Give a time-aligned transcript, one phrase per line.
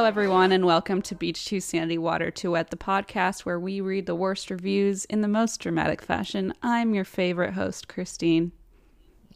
[0.00, 3.82] Hello, everyone, and welcome to Beach Too Sandy Water Too Wet, the podcast where we
[3.82, 6.54] read the worst reviews in the most dramatic fashion.
[6.62, 8.52] I'm your favorite host, Christine,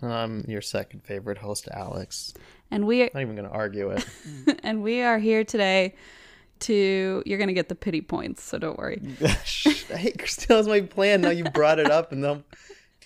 [0.00, 2.32] I'm your second favorite host, Alex.
[2.70, 4.06] and we are not even going to argue it.
[4.62, 5.96] and we are here today
[6.60, 7.22] to.
[7.26, 9.02] You're gonna get the pity points, so don't worry.
[9.20, 11.20] hey, Christine, that was my plan.
[11.20, 12.42] Now you brought it up, and now,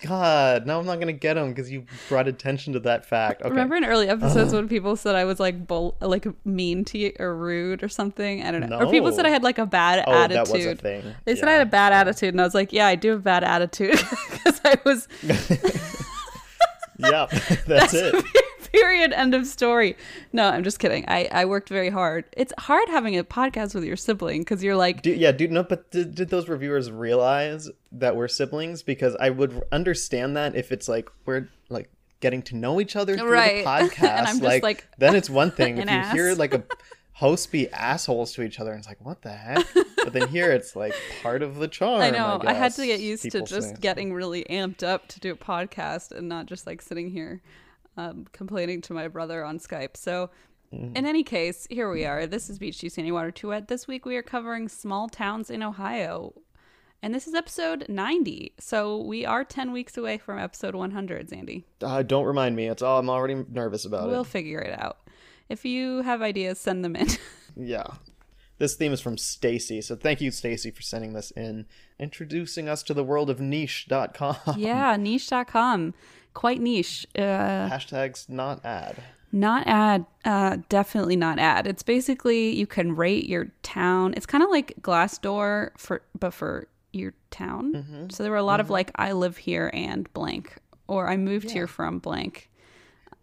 [0.01, 3.41] God, now I'm not going to get them because you brought attention to that fact.
[3.41, 3.49] Okay.
[3.49, 4.57] Remember in early episodes uh-huh.
[4.61, 8.43] when people said I was like bull, like mean to you or rude or something?
[8.43, 8.79] I don't know.
[8.79, 10.45] Or people said I had like a bad Oh, attitude.
[10.47, 11.15] that was a thing.
[11.25, 13.19] They said I had a bad attitude, and I was like, "Yeah, I do have
[13.19, 13.91] a bad attitude
[14.31, 15.07] because I was."
[16.99, 17.29] Yep,
[17.67, 18.25] that's it.
[18.71, 19.13] Period.
[19.13, 19.95] End of story.
[20.33, 21.05] No, I'm just kidding.
[21.07, 22.25] I, I worked very hard.
[22.35, 25.63] It's hard having a podcast with your sibling because you're like, Do, yeah, dude, no,
[25.63, 28.83] but did, did those reviewers realize that we're siblings?
[28.83, 33.17] Because I would understand that if it's like we're like getting to know each other
[33.17, 33.57] through Right.
[33.63, 34.41] the podcast.
[34.41, 35.77] Like, like, then it's one thing.
[35.87, 36.63] if you hear like a
[37.13, 39.65] host be assholes to each other, and it's like, what the heck?
[40.03, 42.01] But then here it's like part of the charm.
[42.01, 42.41] I know.
[42.43, 46.11] I, had to get used to just getting really amped up to do a podcast
[46.11, 47.41] and not just like sitting here
[47.99, 49.95] um, complaining to my brother on Skype.
[49.97, 50.29] So,
[50.71, 50.95] Mm-hmm.
[50.97, 52.27] in any case, here we are.
[52.27, 53.69] This is Beach Too Sandy Water Too Wet.
[53.69, 56.35] This week we are covering small towns in Ohio.
[57.01, 58.53] And this is episode 90.
[58.59, 61.65] So we are 10 weeks away from episode 100, Sandy.
[61.81, 62.67] Uh, don't remind me.
[62.67, 62.99] It's all.
[62.99, 64.11] I'm already nervous about it.
[64.11, 64.99] We'll figure it out.
[65.49, 67.07] If you have ideas, send them in.
[67.57, 67.87] Yeah.
[68.59, 71.65] This theme is from Stacy, so thank you, Stacy, for sending this in,
[71.97, 74.35] introducing us to the world of niche.com.
[74.57, 75.93] yeah, niche.com.
[76.33, 77.05] Quite niche.
[77.17, 77.21] Uh,
[77.69, 78.95] Hashtags not ad.
[79.31, 80.05] not ad.
[80.23, 81.67] Uh, definitely not ad.
[81.67, 84.13] It's basically you can rate your town.
[84.15, 87.73] It's kind of like Glassdoor for, but for your town.
[87.73, 88.09] Mm-hmm.
[88.09, 90.55] So there were a lot of like, I live here and blank,
[90.87, 92.49] or I moved here from blank.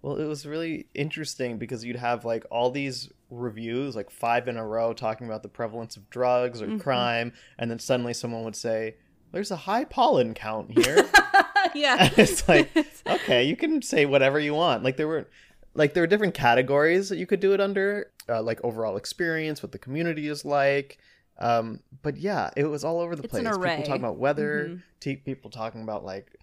[0.02, 4.56] Well, it was really interesting because you'd have like all these reviews, like five in
[4.56, 6.76] a row, talking about the prevalence of drugs Mm-hmm.
[6.76, 8.96] or crime, and then suddenly someone would say,
[9.32, 11.04] "There's a high pollen count here."
[11.74, 12.10] yeah.
[12.16, 12.70] it's like,
[13.06, 14.82] okay, you can say whatever you want.
[14.82, 15.28] Like there were,
[15.74, 19.62] like there were different categories that you could do it under, uh, like overall experience,
[19.62, 20.98] what the community is like.
[21.38, 23.40] Um, but yeah, it was all over the It's place.
[23.40, 23.76] an array.
[23.76, 24.82] People talking about weather, Mhm.
[25.00, 26.34] te- people talking about like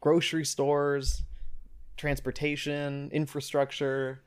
[0.00, 1.22] grocery stores,
[1.96, 4.22] transportation, infrastructure,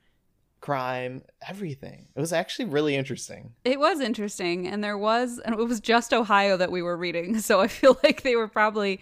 [0.62, 2.07] crime, everything.
[2.16, 3.53] It was actually really interesting.
[3.63, 7.40] It was interesting, and there was, and it was just Ohio that we were reading,
[7.40, 9.00] so I feel like they were probably,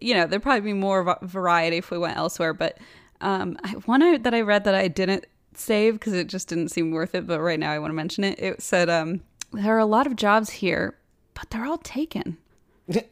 [0.00, 2.52] you know, there'd probably be more variety if we went elsewhere.
[2.54, 2.78] But
[3.20, 6.68] um, I- one I, that I read that I didn't save because it just didn't
[6.68, 8.38] seem worth it, but right now I want to mention it.
[8.38, 9.22] It said, um,
[9.52, 10.96] "There are a lot of jobs here,
[11.34, 12.38] but they're all taken,"
[12.88, 13.02] and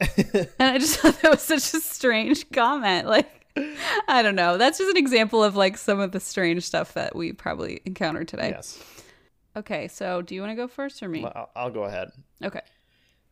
[0.58, 3.06] I just thought that was such a strange comment.
[3.08, 3.37] Like,
[4.08, 4.56] I don't know.
[4.58, 8.28] That's just an example of like some of the strange stuff that we probably encountered
[8.28, 8.50] today.
[8.50, 8.82] yes.
[9.56, 11.24] Okay, so do you want to go first or me?
[11.24, 12.10] I'll, I'll go ahead.
[12.44, 12.60] Okay.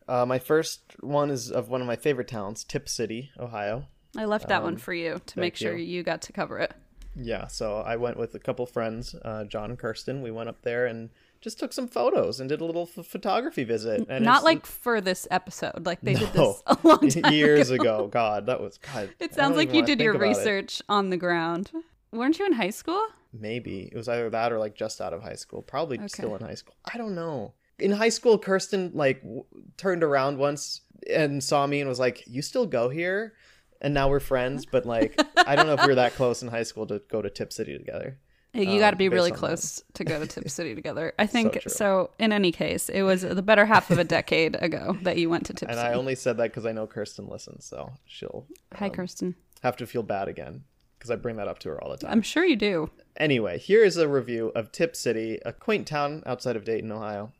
[0.07, 3.85] Uh, my first one is of one of my favorite towns, Tipp City, Ohio.
[4.15, 5.85] I left that one for you to make Um, sure you.
[5.85, 6.73] you got to cover it.
[7.15, 10.21] Yeah, so I went with a couple friends, uh, John and Kirsten.
[10.21, 11.09] We went up there and
[11.41, 14.05] just took some photos and did a little ph photography visit.
[14.09, 15.85] And Not like for this episode.
[15.85, 17.83] Like they did this a long time years ago.
[18.05, 18.07] ago.
[18.07, 19.09] God, that was God.
[19.19, 20.29] It sounds like you did your about it.
[20.29, 21.71] research on the ground.
[22.11, 23.03] Weren't you in high school?
[23.33, 25.61] Maybe it was either that or like just out of high school.
[25.61, 26.07] Probably Okay.
[26.07, 26.75] still in high school.
[26.91, 27.53] I don't know.
[27.79, 29.43] In high school, Kirsten like w-
[29.77, 30.81] turned around once
[31.13, 33.33] and saw me and was like, "You still go here?"
[33.81, 34.65] And now we're friends.
[34.65, 37.21] But like, I don't know if we were that close in high school to go
[37.21, 38.17] to Tipp City together.
[38.63, 39.39] You Um, got to be based really on that.
[39.39, 41.13] close to go to Tipp City together.
[41.19, 41.69] I think true.
[41.71, 45.29] so, In any case, it was the better half of a decade ago that you
[45.29, 45.85] went to Tipp And City.
[45.87, 49.35] And I only said that because I know Kirsten listens, so she'll Hi, Kirsten.
[49.61, 50.63] have to feel bad again
[50.97, 52.11] because I bring that up to her all the time.
[52.11, 52.89] I'm sure you do.
[53.17, 57.31] Anyway, here is a review of Tipp City, a quaint town outside of Dayton, Ohio.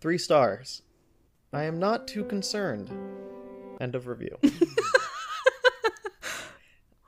[0.00, 0.82] Three stars.
[1.52, 2.90] I am not too concerned.
[3.80, 4.36] End of review.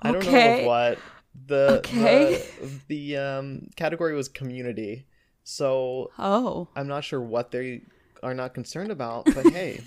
[0.02, 0.66] I don't know Okay.
[0.66, 0.98] what
[1.46, 2.42] the Okay.
[2.60, 5.06] the, the um, category was community,
[5.44, 7.82] so Oh, I'm not sure what they
[8.22, 9.26] are not concerned about.
[9.26, 9.80] But hey,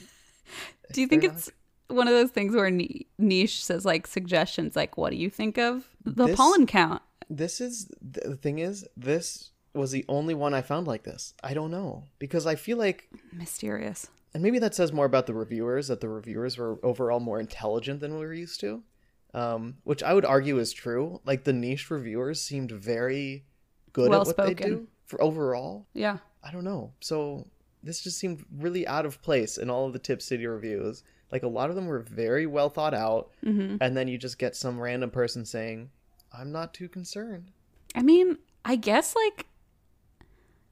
[0.92, 1.51] do you think it's
[1.88, 2.72] one of those things where
[3.18, 7.01] niche says like suggestions, like what do you think of the This- pollen count?
[7.30, 11.34] This is the thing is this was the only one I found like this.
[11.44, 14.07] I don't know because I feel like Mysterious.
[14.34, 18.01] and maybe that says more about the reviewers that the reviewers were overall more intelligent
[18.01, 18.84] than we were used to
[19.33, 21.19] um, which i would argue is true.
[21.25, 23.45] Like the niche reviewers seemed very
[23.91, 25.85] good at what they do for overall.
[25.94, 26.18] Yeah.
[26.44, 26.94] i don't know.
[27.00, 27.47] So
[27.81, 31.03] this just seemed really out of place in all of the tipp city reviews.
[31.31, 34.38] Like a lot of them were very well thought out hmm and then you just
[34.38, 35.89] get some random person saying
[36.31, 37.51] i'm not too concerned.
[37.95, 39.45] I mean, I guess like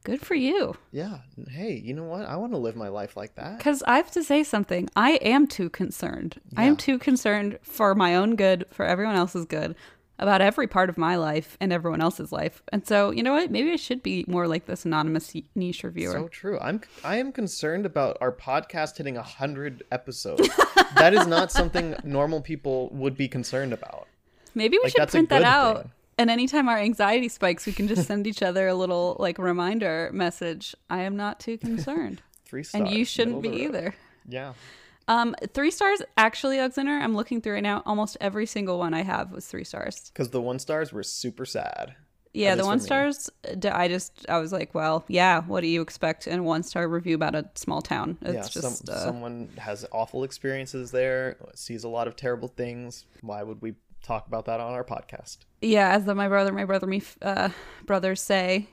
[0.04, 0.76] good for you.
[0.92, 1.20] yeah
[1.50, 4.12] hey you know what i want to live my life like that Because I have
[4.12, 4.90] to say something.
[4.96, 6.40] I am too concerned.
[6.58, 9.76] I am too concerned for my own good, for everyone else's good,
[10.20, 12.62] about every part of my life and everyone else's life.
[12.72, 13.50] And so, you know what?
[13.52, 16.14] Maybe I should be more like this anonymous niche reviewer.
[16.14, 16.60] So true.
[16.60, 20.48] I'm I am concerned about our podcast hitting a hundred episodes.
[20.96, 24.08] that is not something normal people would be concerned about.
[24.54, 25.78] Maybe we Like, should print that out.
[25.84, 25.92] thing.
[26.22, 30.12] And anytime our anxiety spikes, we can just send each other a little like reminder
[30.14, 30.76] message.
[30.88, 32.22] I am not too concerned.
[32.46, 32.80] Three stars.
[32.80, 33.86] and you shouldn't be middle of the road.
[33.86, 33.96] either.
[34.28, 34.54] Yeah.
[35.08, 36.92] Um, three stars actually, Alexander.
[36.92, 37.82] I'm looking through right now.
[37.88, 40.12] Almost every single one I have was three stars.
[40.14, 41.96] Because the one stars were super sad.
[42.34, 43.30] Yeah, At the one stars.
[43.64, 45.42] I just I was like, well, yeah.
[45.42, 48.20] What do you expect in a one star review about a small town?
[48.22, 48.62] It's yeah.
[48.62, 53.06] just some, uh, someone has awful experiences there, sees a lot of terrible things.
[53.22, 55.38] Why would we talk about that on our podcast?
[55.62, 55.90] yeah.
[55.90, 57.50] As the my brother, my brother, me uh,
[57.86, 58.68] brothers say,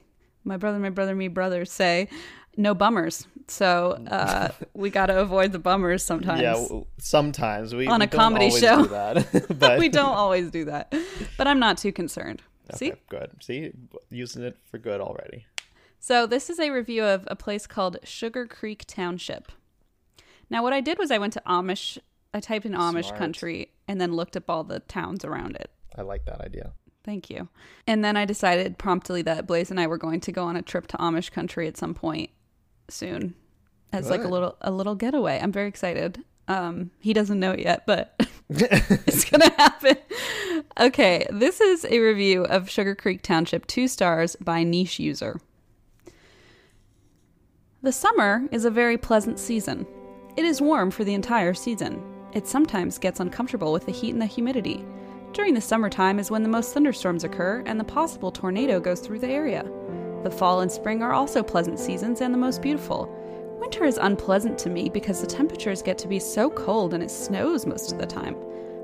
[0.45, 2.09] my brother, my brother, me brothers say,
[2.57, 3.27] no bummers.
[3.49, 6.43] So uh, we got to avoid the bummers sometimes.
[6.43, 6.81] Yeah.
[6.99, 8.83] Sometimes we On we a don't comedy always show.
[8.83, 10.93] do that, but we don't always do that,
[11.37, 12.43] but I'm not too concerned.
[12.75, 12.93] See.
[13.09, 13.31] Good.
[13.43, 13.73] See,
[14.11, 15.47] using it for good already.
[16.01, 19.51] So this is a review of a place called Sugar Creek Township.
[20.51, 21.99] Now, what I did was I went to Amish.
[22.35, 23.19] I typed in Amish Smart.
[23.19, 25.71] country and then looked up all the towns around it.
[25.97, 26.73] I like that idea.
[27.05, 27.49] Thank you.
[27.87, 30.63] And then I decided promptly that Blaze and I were going to go on a
[30.63, 32.31] trip to Amish country at some point
[32.89, 33.35] soon,
[33.93, 35.41] as like a little a little getaway.
[35.43, 36.23] I'm very excited.
[36.49, 38.15] Um, he doesn't know it yet, but
[38.51, 39.97] it's gonna happen.
[40.79, 45.41] Okay, this is a review of Sugar Creek Township, two stars by niche user.
[47.83, 49.87] The summer is a very pleasant season.
[50.37, 52.03] It is warm for the entire season.
[52.39, 54.85] It sometimes gets uncomfortable with the heat and the humidity.
[55.33, 59.19] During the summertime is when the most thunderstorms occur and the possible tornado goes through
[59.19, 59.69] the area.
[60.23, 63.13] The fall and spring are also pleasant seasons and the most beautiful.
[63.59, 67.11] Winter is unpleasant to me because the temperatures get to be so cold and it
[67.11, 68.37] snows most of the time.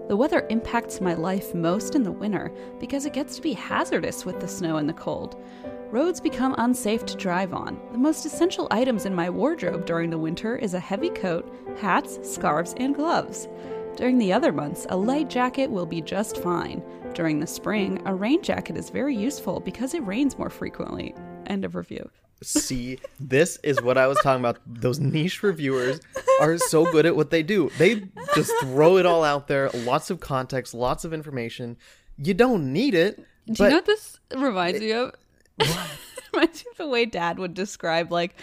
[0.09, 4.25] The weather impacts my life most in the winter because it gets to be hazardous
[4.25, 5.41] with the snow and the cold.
[5.94, 7.81] Roads become unsafe to drive on.
[7.93, 11.49] The most essential items in my wardrobe during the winter is a heavy coat,
[11.79, 13.46] hats, scarves, and gloves.
[13.94, 16.82] During the other months, a light jacket will be just fine.
[17.12, 21.14] During the spring, a rain jacket is very useful because it rains more frequently.
[21.46, 22.11] End of review.
[22.43, 24.58] See, this is what I was talking about.
[24.67, 26.00] Those niche reviewers
[26.41, 27.70] are so good at what they do.
[27.79, 28.02] They
[28.35, 31.76] just throw it all out there, lots of context, lots of information.
[32.19, 33.19] You don't need it.
[33.46, 35.12] Do but you know what this reminds me of?
[36.33, 38.35] reminds me of the way Dad would describe like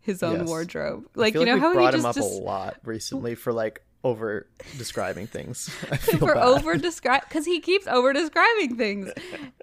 [0.00, 0.48] his own Yes.
[0.48, 1.06] wardrobe.
[1.14, 3.82] Like you know how he brought just, him up just a lot recently for like
[4.04, 4.46] over
[4.76, 5.68] describing things.
[6.18, 9.10] For over describe because he keeps over describing things,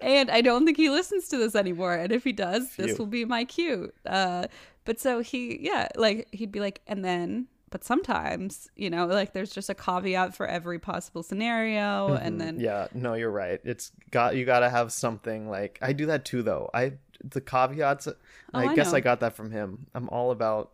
[0.00, 1.94] and I don't think he listens to this anymore.
[1.94, 3.92] And if he does, this will be my cue.
[4.04, 4.48] Uh,
[4.84, 9.32] but so he, yeah, like he'd be like, and then, but sometimes, you know, like
[9.32, 12.64] there's just a caveat for every possible scenario, and then Mm-hmm.
[12.64, 13.60] Yeah, no, you're right.
[13.64, 16.70] It's got you got to have something like I do that too though.
[16.72, 16.92] I
[17.24, 18.06] the caveats.
[18.08, 18.12] I,
[18.54, 18.98] Oh, I guess know.
[18.98, 19.86] I got that from him.
[19.94, 20.72] I'm all about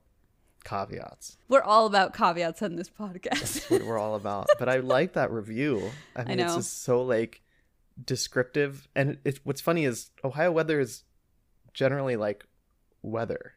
[0.65, 1.37] caveats.
[1.49, 3.31] we're all about caveats on this podcast.
[3.39, 4.49] That's what we're all about.
[4.59, 5.91] But I like that review.
[6.17, 6.59] I mean, it's know.
[6.59, 7.41] just so like
[8.05, 8.89] descriptive.
[8.95, 11.05] And it, what's funny is Ohio weather is
[11.73, 12.45] generally like
[13.03, 13.55] weather.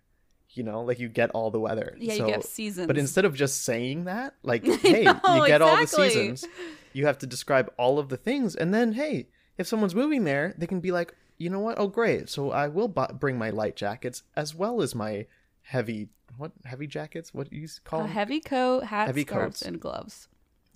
[0.53, 1.95] You know, like you get all the weather.
[1.99, 2.87] yeah, So- you get seasons.
[2.87, 6.45] But instead of just saying that, like, hey, you get all the seasons,
[6.93, 8.55] you have to describe all of the things.
[8.55, 11.79] And then, hey, if someone's moving there, they can be like, you know what?
[11.79, 12.29] Oh, great.
[12.29, 15.25] So I will bu- bring my light jackets as well as my
[15.61, 17.33] heavy, what, heavy jackets?
[17.33, 19.61] What do you call a heavy coat, hat, Heavy scarves, coats.
[19.61, 20.27] and gloves.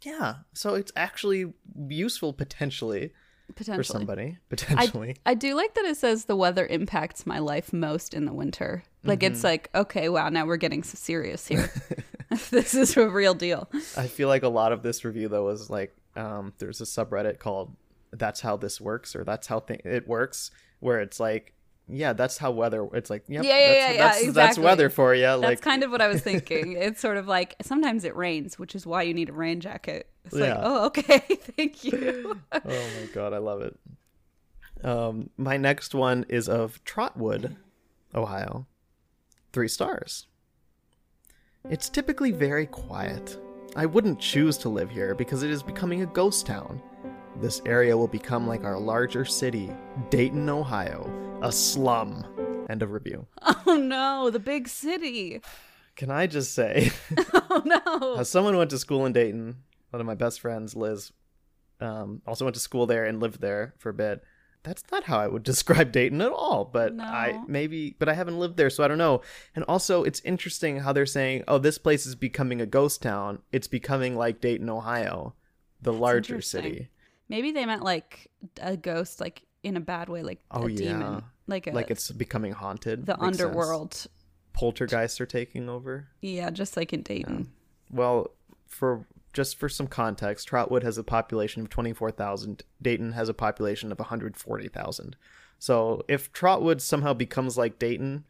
[0.04, 0.36] Yeah.
[0.54, 1.54] So it's actually
[1.90, 3.12] useful potentially
[3.54, 3.78] Potentially.
[3.78, 4.38] for somebody.
[4.50, 5.16] Potentially.
[5.26, 8.84] I do like that it says the weather impacts my life most in the winter.
[9.04, 11.72] Like it's like, okay, wow, now we're getting serious here.
[12.50, 13.70] this is a real deal.
[13.96, 17.40] I feel like a lot of this review though was like um there's a subreddit
[17.40, 17.76] called
[18.12, 20.50] that's how this works or that's how th- it works
[20.80, 21.54] where it's like
[21.88, 22.88] yeah, that's how weather.
[22.94, 25.22] It's like, yep, Yeah, yeah, that's, yeah, yeah, that's, that's weather for you.
[25.22, 26.74] That's Like, kind of what I was thinking.
[26.74, 30.10] it's sort of like sometimes it rains, which is why you need a rain jacket.
[30.26, 30.62] It's like, Yeah.
[30.64, 31.20] oh, okay,
[31.58, 32.40] thank you.
[32.52, 33.78] oh my god, I love it.
[34.84, 37.56] Um, my next one is of Trotwood,
[38.14, 38.68] Ohio.
[39.54, 40.28] Three stars.
[41.70, 43.38] It's typically very quiet.
[43.76, 46.82] I wouldn't choose to live here because it is becoming a ghost town.
[47.42, 49.70] This area will become like our larger city,
[50.10, 51.12] Dayton, Ohio,
[51.42, 52.26] a slum.
[52.70, 53.28] End of review.
[53.68, 55.42] oh no, the big city.
[55.96, 56.92] Can I just say,
[57.34, 58.16] Oh no.
[58.20, 59.58] as someone went to school in Dayton,
[59.92, 61.12] one of my best friends, Liz,
[61.80, 64.24] um, also went to school there and lived there for a bit.
[64.64, 66.66] That's not how I would describe Dayton at all.
[66.66, 69.22] But I maybe, but I haven't lived there, so I don't know.
[69.56, 73.40] And also, it's interesting how they're saying, "Oh, this place is becoming a ghost town.
[73.52, 75.36] It's becoming like Dayton, Ohio,
[75.82, 76.64] the larger interesting.
[76.64, 76.90] city,
[77.30, 78.30] Maybe they meant like
[78.62, 80.78] a ghost, like in a bad way, like Oh, a yeah.
[80.78, 83.06] demon, like a like it's becoming haunted.
[83.06, 83.42] the Makes sense.
[83.42, 84.08] underworld.
[84.54, 86.08] Poltergeists are taking over.
[86.22, 87.52] Yeah, just like in Dayton.
[87.92, 88.32] Well,
[88.68, 92.64] for just for some context, Trotwood has a population of 24,000.
[92.82, 95.16] Dayton has a population of 140,000.
[95.60, 98.24] So if Trotwood somehow becomes like Dayton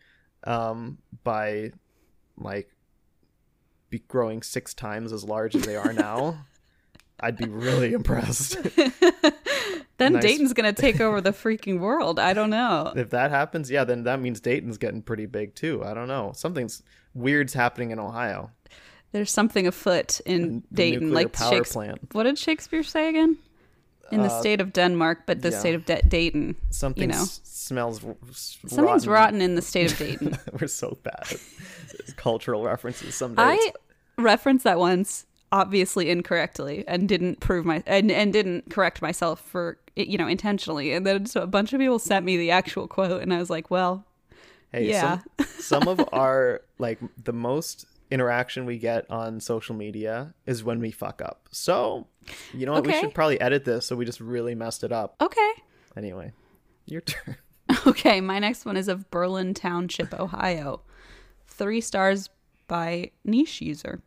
[0.45, 1.73] um, by
[2.37, 2.69] like
[3.89, 6.45] be growing six times as large as they are now,
[7.19, 8.57] I'd be really impressed.
[9.97, 10.23] Then Nice.
[10.23, 12.19] Dayton's gonna take over the freaking world.
[12.19, 12.91] I don't know.
[12.97, 15.83] if that happens, yeah, then that means Dayton's getting pretty big too.
[15.85, 16.33] I don't know.
[16.35, 18.51] Something's weird's happening in Ohio.
[19.13, 21.83] There's something afoot in The Dayton, like power Shakespeare.
[21.85, 21.99] plant.
[22.13, 23.37] What did Shakespeare say again?
[24.11, 25.59] In the state of Denmark, but the Uh, yeah.
[25.59, 26.55] state of De- Dayton.
[26.71, 27.21] Something know.
[27.21, 30.37] s- smells r- Something's rotten in the state of Dayton.
[30.59, 33.45] We're so bad at cultural references some days.
[33.57, 33.71] I
[34.17, 39.77] referenced that once, obviously incorrectly, and didn't prove my and, and didn't correct myself for
[39.95, 40.91] you know intentionally.
[40.93, 43.49] And then so a bunch of people sent me the actual quote, and I was
[43.49, 44.05] like, well,
[44.71, 45.19] hey, yeah.
[45.37, 50.79] some, some of our like the most interaction we get on social media is when
[50.79, 51.49] we fuck up.
[51.51, 52.07] So,
[52.53, 52.85] you know what?
[52.85, 55.15] We should probably edit this so we just really messed it up.
[55.21, 55.51] okay.
[55.97, 56.33] Anyway,
[56.85, 57.37] your turn.
[57.87, 60.81] Okay, my next one is of Berlin Township, Ohio.
[61.47, 62.29] Three stars
[62.67, 64.01] by niche user.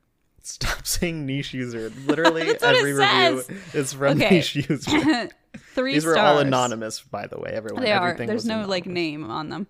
[0.48, 1.90] Stop saying niche user.
[2.06, 3.74] Literally That's what it every review says.
[3.74, 4.30] is from Okay.
[4.36, 5.28] niche user.
[5.74, 6.16] Three These stars.
[6.16, 7.50] were all anonymous, by the way.
[7.50, 7.82] Everyone.
[7.82, 8.14] They are.
[8.14, 9.66] There's no like name on them.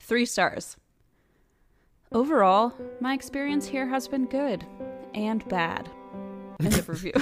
[0.00, 0.76] Three stars.
[2.12, 4.64] Overall, my experience here has been good
[5.14, 5.88] and bad.
[6.60, 7.12] End of review.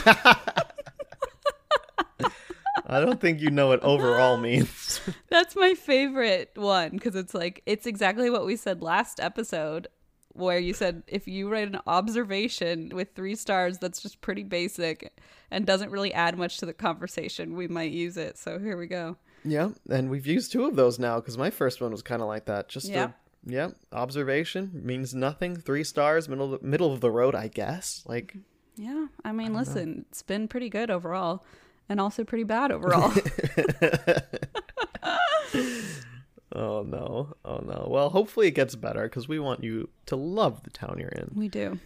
[2.87, 5.01] I don't think you know what overall means.
[5.31, 9.89] That's my favorite one because it's like it's exactly what we said last episode,
[10.35, 15.13] where you said if you write an observation with three stars, that's just pretty basic
[15.51, 17.55] and doesn't really add much to the conversation.
[17.57, 18.37] We might use it.
[18.39, 19.17] So here we go.
[19.45, 22.29] Yeah, and we've used two of those now because my first one was kind of
[22.29, 22.69] like that.
[22.69, 23.05] Just Yeah.
[23.05, 23.11] a
[23.47, 25.57] yeah observation means nothing.
[25.57, 28.03] Three stars, middle middle of the road, I guess.
[28.07, 28.37] Like
[28.77, 31.45] Yeah, I mean, listen, it's been pretty good overall,
[31.89, 33.13] and also pretty bad overall.
[36.55, 37.87] oh no, oh no.
[37.91, 41.31] Well, hopefully it gets better because we want you to love the town you're in.
[41.35, 41.79] we do.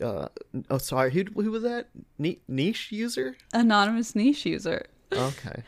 [0.00, 0.28] Uh,
[0.70, 1.88] oh, sorry, who who was that?
[2.18, 3.36] Ni- niche user.
[3.52, 4.86] Anonymous niche user.
[5.12, 5.62] Okay.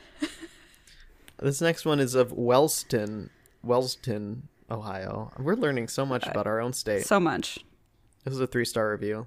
[1.40, 3.31] this next one is of Wellston,
[3.62, 5.33] Wellston, Ohio.
[5.38, 7.05] We're learning so much about our own state.
[7.07, 7.59] So much.
[8.25, 9.26] This is a three star review.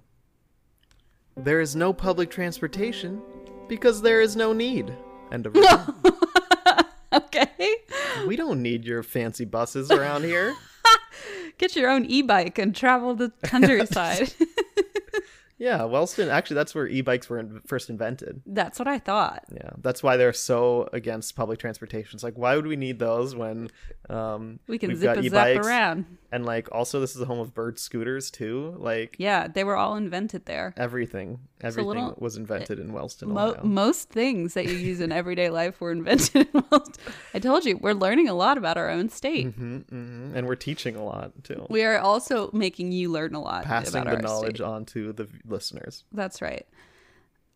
[1.35, 3.21] There is no public transportation
[3.67, 4.93] because there is no need.
[5.31, 6.28] End of review.
[7.13, 7.47] Okay.
[8.27, 10.55] we don't need your fancy buses around here.
[11.57, 14.33] Get your own e bike and travel the countryside.
[15.61, 16.29] Yeah, Wellston.
[16.29, 18.41] Actually, that's where e-bikes were in- first invented.
[18.45, 19.43] That's what I thought.
[19.53, 22.15] Yeah, that's why they're so against public transportation.
[22.15, 23.67] It's like, why would we need those when
[24.09, 25.67] um, We can zip got e-bikes?
[25.67, 26.05] around.
[26.31, 28.73] And like, also, this is the home of bird scooters too.
[28.77, 30.73] Like, Yeah, they were all invented there.
[30.77, 35.49] everything, everything little- was invented in Wellston, Mo- most things that you use in everyday
[35.49, 36.89] life were invented in Wales.
[37.33, 39.47] I told you, we're learning a lot about our own state.
[39.53, 41.65] hmm hmm And we're teaching a lot too.
[41.69, 44.65] We are also making you learn a lot Passing the our knowledge state.
[44.65, 46.03] on to the listeners.
[46.11, 46.65] That's right.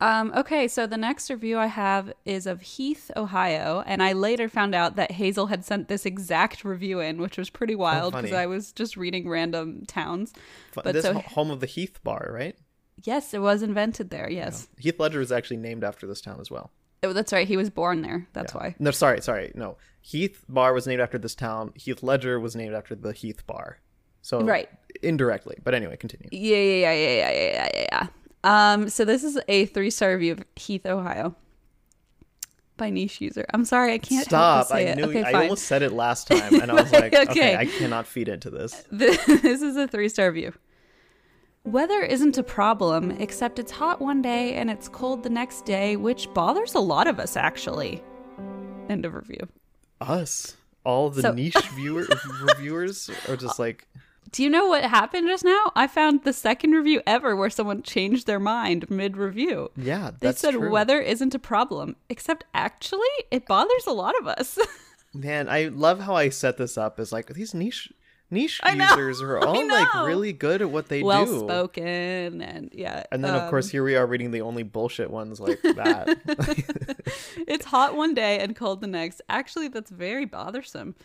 [0.01, 4.49] Um, okay, so the next review I have is of Heath, Ohio, and I later
[4.49, 8.31] found out that Hazel had sent this exact review in, which was pretty wild because
[8.31, 8.41] funny.
[8.41, 10.33] I was just reading random towns.
[10.75, 12.57] But this so- home of the Heath Bar, right?
[13.03, 14.29] Yes, it was invented there.
[14.29, 16.71] Yes, Heath Ledger is actually named after this town as well.
[17.01, 17.47] Oh, that's right.
[17.47, 18.27] He was born there.
[18.33, 18.59] That's Yeah.
[18.59, 18.75] why.
[18.79, 19.51] No, sorry, sorry.
[19.55, 21.73] No, Heath Bar was named after this town.
[21.75, 23.79] Heath Ledger was named after the Heath Bar.
[24.21, 24.69] So Right.
[25.01, 26.29] indirectly, but anyway, continue.
[26.31, 28.07] Yeah, yeah, yeah, yeah, yeah, yeah, yeah, yeah.
[28.73, 31.35] Um, so this is a three star review of Heath, Ohio.
[32.75, 33.45] by niche user.
[33.53, 34.55] I'm sorry, I can't Stop!
[34.55, 34.99] Help but say I it.
[35.03, 35.41] okay, I fine.
[35.43, 37.21] almost said it last time, and I was like, okay.
[37.31, 37.55] Okay.
[37.55, 38.83] I cannot feed into this.
[38.91, 39.27] this
[39.61, 40.53] is a three star review.
[41.65, 45.95] Weather isn't a problem, except it's hot one day and it's cold the next day,
[45.95, 48.03] which bothers a lot of us actually.
[48.89, 49.47] End of review.
[50.01, 52.05] Us, all the So- niche viewer
[52.41, 53.87] reviewers, are just like,
[54.31, 55.71] Do you know what happened just now?
[55.73, 59.71] I found the second review ever where someone changed their mind mid review.
[59.77, 60.69] yeah, They said true.
[60.69, 64.59] weather isn't a problem, except actually it bothers a lot of us.
[65.13, 67.93] Man, I love how I set this up as like these niche
[68.33, 71.31] niche users are all like really good at what they well do.
[71.31, 73.03] Well spoken and yeah.
[73.11, 76.17] And then of um, course here we are reading the only bullshit ones like that.
[77.47, 79.21] it's hot one day and cold the next.
[79.29, 80.95] Actually, that's very bothersome.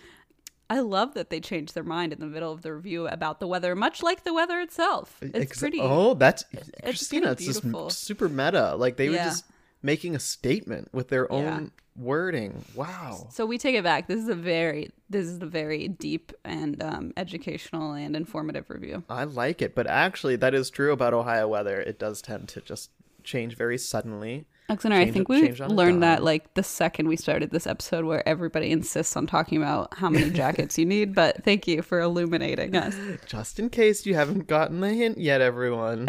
[0.71, 3.47] I love that they changed their mind in the middle of the review about the
[3.47, 5.17] weather, much like the weather itself.
[5.23, 5.79] It's Ex- pretty.
[5.81, 7.33] Oh, that's pretty Christina.
[7.33, 8.75] It's just super meta.
[8.75, 9.45] Like they were just
[9.83, 11.61] making a statement with their Yeah.
[11.99, 12.65] Wording.
[12.75, 13.29] Wow.
[13.31, 14.09] So we take it back.
[14.09, 19.03] This is a very, this is a very deep and um, educational and informative review.
[19.11, 21.81] I like it, but actually that is true about Ohio weather.
[21.81, 22.91] It does tend to just
[23.25, 24.47] change very suddenly.
[24.71, 28.27] Alexander, I think we change learned that like the second we started this episode, where
[28.29, 31.15] everybody insists on talking about how many jackets you need.
[31.15, 32.95] But thank you for illuminating us.
[33.27, 36.09] Just in case you haven't gotten the hint yet, everyone.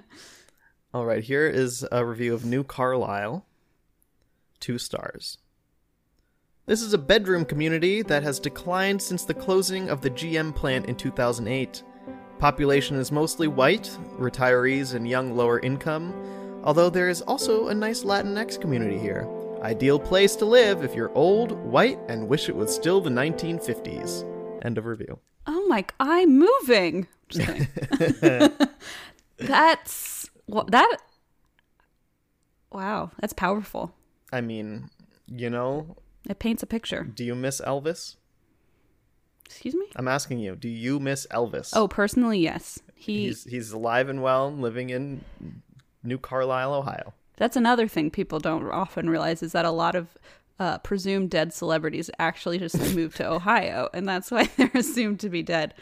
[0.94, 3.46] All right, here is a review of New Carlisle.
[4.66, 5.38] Two stars.
[6.66, 10.86] This is a bedroom community that has declined since the closing of the GM plant
[10.86, 11.84] in 2008.
[12.40, 16.12] Population is mostly white, retirees, and young lower income,
[16.64, 19.28] although there is also a nice Latinx community here.
[19.62, 24.64] Ideal place to live if you're old, white, and wish it was still the 1950s.
[24.64, 25.20] End of review.
[25.46, 25.84] Oh my!
[26.00, 27.06] I'm moving.
[29.38, 30.96] That's what that.
[32.72, 33.94] Wow, that's powerful.
[34.36, 34.90] I mean,
[35.26, 35.96] you know,
[36.28, 37.04] It paints a picture.
[37.04, 38.16] do you miss Elvis?
[39.46, 39.86] Excuse me.
[39.96, 41.70] I'm asking you, do you miss Elvis?
[41.74, 42.80] Oh, personally, yes.
[42.94, 43.26] He.
[43.26, 45.22] he's he's alive and well, living in
[46.02, 47.14] New Carlisle, Ohio.
[47.36, 50.08] That's another thing people don't often realize is that a lot of
[50.58, 55.28] uh, presumed dead celebrities actually just moved to Ohio, and that's why they're assumed to
[55.28, 55.74] be dead.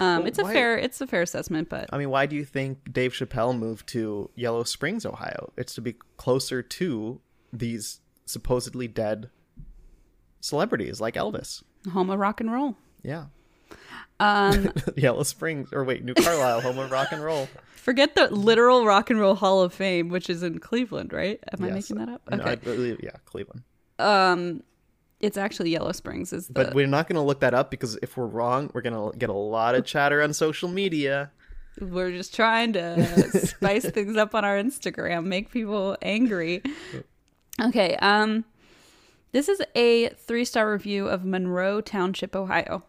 [0.00, 0.76] Um, Well, it's a why- fair.
[0.78, 4.30] It's a fair assessment, but I mean, why do you think Dave Chappelle moved to
[4.34, 5.52] Yellow Springs, Ohio?
[5.56, 7.20] It's to be closer to
[7.58, 9.30] these supposedly dead
[10.40, 11.62] celebrities like Elvis.
[11.92, 12.76] home of rock and roll.
[13.02, 13.26] Yeah.
[14.20, 17.48] Um, Yellow Springs, or wait, New Carlisle, home of rock and roll.
[17.76, 21.40] forget the literal Rock and Roll Hall of Fame, which is in Cleveland, right?
[21.52, 22.22] Am I making that up?
[22.30, 22.50] No, Okay.
[22.50, 23.62] I believe, yeah, Cleveland.
[23.98, 24.62] um,
[25.20, 26.32] it's actually Yellow Springs.
[26.32, 28.82] Is the But we're not going to look that up because if we're wrong, we're
[28.82, 31.30] going to get a lot of chatter on social media.
[31.80, 36.62] we're just trying to spice things up on our Instagram, make people angry.
[37.62, 38.44] Okay, um
[39.32, 42.84] this is a 3-star review of Monroe Township, Ohio.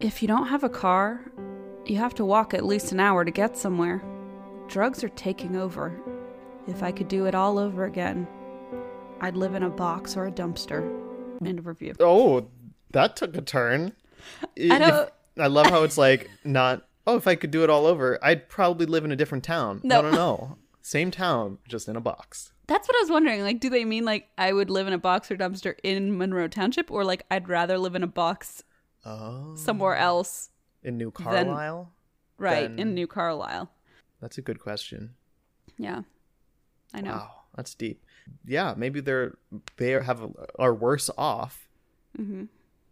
[0.00, 1.30] If you don't have a car,
[1.86, 4.02] you have to walk at least an hour to get somewhere.
[4.66, 5.96] Drugs are taking over.
[6.66, 8.26] If I could do it all over again,
[9.20, 10.82] I'd live in a box or a dumpster.
[11.46, 11.94] End of review.
[12.00, 12.48] Oh,
[12.90, 13.92] that took a turn.
[14.58, 16.84] I don't- I love how it's like not.
[17.06, 19.80] Oh, if I could do it all over, I'd probably live in a different town.
[19.84, 20.10] No, No.
[20.10, 20.58] no, no.
[20.82, 22.50] Same town, just in a box.
[22.68, 23.42] That's what I was wondering.
[23.42, 26.46] Like, do they mean like I would live in a box or dumpster in Monroe
[26.48, 28.62] Township, or like I'd rather live in a box
[29.04, 30.50] Oh, somewhere else,
[30.82, 31.92] in New Carlisle.
[32.36, 33.70] right Then- in New Carlisle?
[34.20, 35.14] That's a good question.
[35.78, 36.02] Yeah,
[36.92, 37.12] I know.
[37.12, 38.04] Wow, that's deep.
[38.44, 39.36] Yeah, maybe they're
[39.76, 40.20] they have
[40.58, 41.68] are worse off
[42.18, 42.44] Mm-hmm.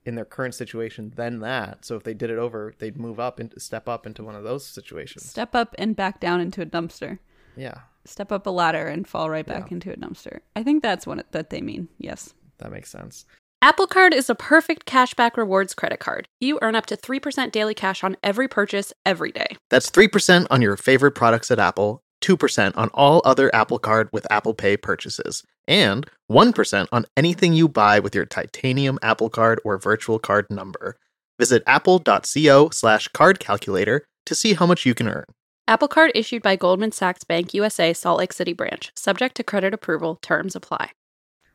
[0.04, 1.84] in their current situation than that.
[1.84, 4.44] So if they did it over, they'd move up and step up into one of
[4.44, 5.28] those situations.
[5.28, 7.18] Step up and back down into a dumpster.
[7.56, 9.75] Yeah, Step up a ladder and fall right back Yeah.
[9.75, 10.40] into a dumpster.
[10.55, 11.88] I think that's what it, that they mean.
[11.99, 12.33] Yes.
[12.59, 13.27] that makes sense.
[13.62, 16.27] Apple Card is a perfect cashback rewards credit card.
[16.40, 19.57] You earn up to 3% daily cash on every purchase every day.
[19.71, 24.27] That's 3% on your favorite products at Apple, 2% on all other Apple Card with
[24.31, 29.79] Apple Pay purchases, and 1% on anything you buy with your titanium Apple Card or
[29.79, 30.97] virtual card number.
[31.38, 35.25] Visit apple.co slash card calculator to see how much you can earn.
[35.68, 39.74] Apple Card issued by Goldman Sachs Bank USA Salt Lake City branch, subject to credit
[39.74, 40.16] approval.
[40.22, 40.90] Terms apply.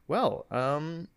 [0.07, 1.07] Well, um,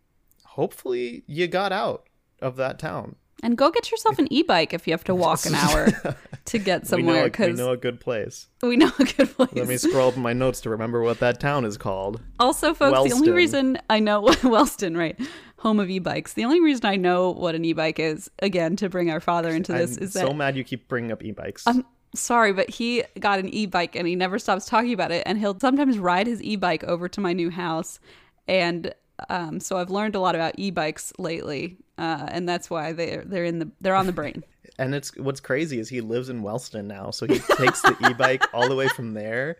[0.45, 2.07] hopefully you got out
[2.41, 3.15] of that town.
[3.43, 6.87] And go get yourself an e-bike if you have to walk an hour to get
[6.87, 8.47] somewhere we, know, a- we know a good place.
[8.63, 9.49] we know a good place.
[9.53, 12.21] Let me scroll up my notes to remember what that town is called.
[12.39, 15.19] Also, folks, the only reason I know Wellston, right,
[15.57, 16.33] home of e-bikes.
[16.33, 19.73] The only reason I know what an e-bike is, again, to bring our father into
[19.73, 21.63] this, is that I'm is so that mad you keep bringing up e-bikes.
[21.67, 25.23] I'm sorry, but he got an e-bike and he never stops talking about it.
[25.25, 27.99] And he'll sometimes ride his e-bike over to my new house,
[28.47, 28.93] and
[29.29, 33.45] um, so I've learned a lot about e-bikes lately, uh, and that's why they're they're
[33.45, 34.43] in the they're on the brain.
[34.77, 38.43] And it's what's crazy is he lives in Wellston now, so he takes the e-bike
[38.53, 39.55] all the way from there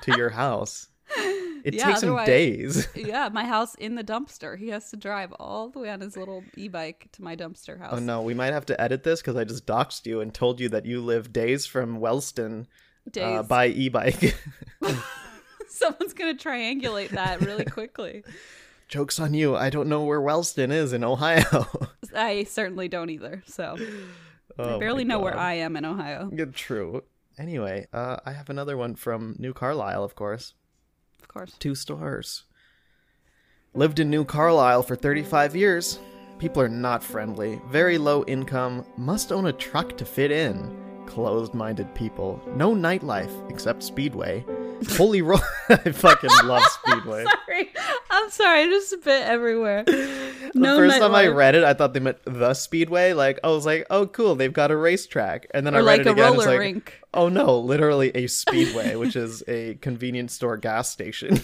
[0.00, 0.88] to your house.
[1.68, 2.88] It Yeah, takes him days.
[2.94, 4.58] yeah, my house in the dumpster.
[4.58, 7.92] He has to drive all the way on his little e-bike to my dumpster house.
[7.94, 10.60] Oh no, we might have to edit this because I just doxed you and told
[10.60, 12.66] you that you live days from Wellston
[13.20, 14.34] uh, by e-bike.
[15.68, 18.24] Someone's gonna triangulate that really quickly.
[18.88, 19.54] Jokes on you.
[19.54, 21.66] I don't know where Wellston is in Ohio.
[22.14, 23.42] I certainly don't either.
[23.46, 23.76] So
[24.58, 26.30] Oh I barely know where I am in Ohio.
[26.32, 27.04] Yeah, True.
[27.38, 30.54] Anyway, uh, I have another one from New Carlisle, of course.
[31.20, 31.56] Of course.
[31.58, 32.44] Two stars.
[33.74, 35.98] Lived in New Carlisle for 35 years.
[36.38, 37.60] People are not friendly.
[37.68, 38.84] Very low income.
[38.96, 40.76] Must own a truck to fit in.
[41.06, 42.40] Closed minded people.
[42.54, 44.44] No nightlife except Speedway.
[44.90, 45.40] Holy roll.
[45.68, 47.24] I fucking love Speedway.
[47.24, 47.72] Sorry,
[48.10, 48.62] I'm sorry.
[48.62, 49.84] I Just spit bit everywhere.
[50.54, 53.12] No the first time I read it, I thought they meant the Speedway.
[53.12, 55.46] Like, I was like, oh, cool, they've got a racetrack.
[55.52, 56.34] And then I read like it a again.
[56.34, 57.00] It's like, rink.
[57.14, 61.40] oh no, literally a Speedway, which is a convenience store gas station.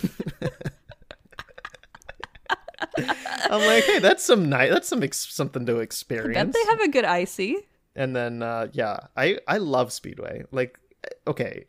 [2.96, 4.70] I'm like, hey, that's some night.
[4.70, 6.34] That's some ex- something to experience.
[6.34, 6.54] Bet experience.
[6.54, 7.56] they have a good icy.
[7.96, 10.44] and then, uh, yeah, I I love Speedway.
[10.50, 10.78] Like,
[11.26, 11.66] okay,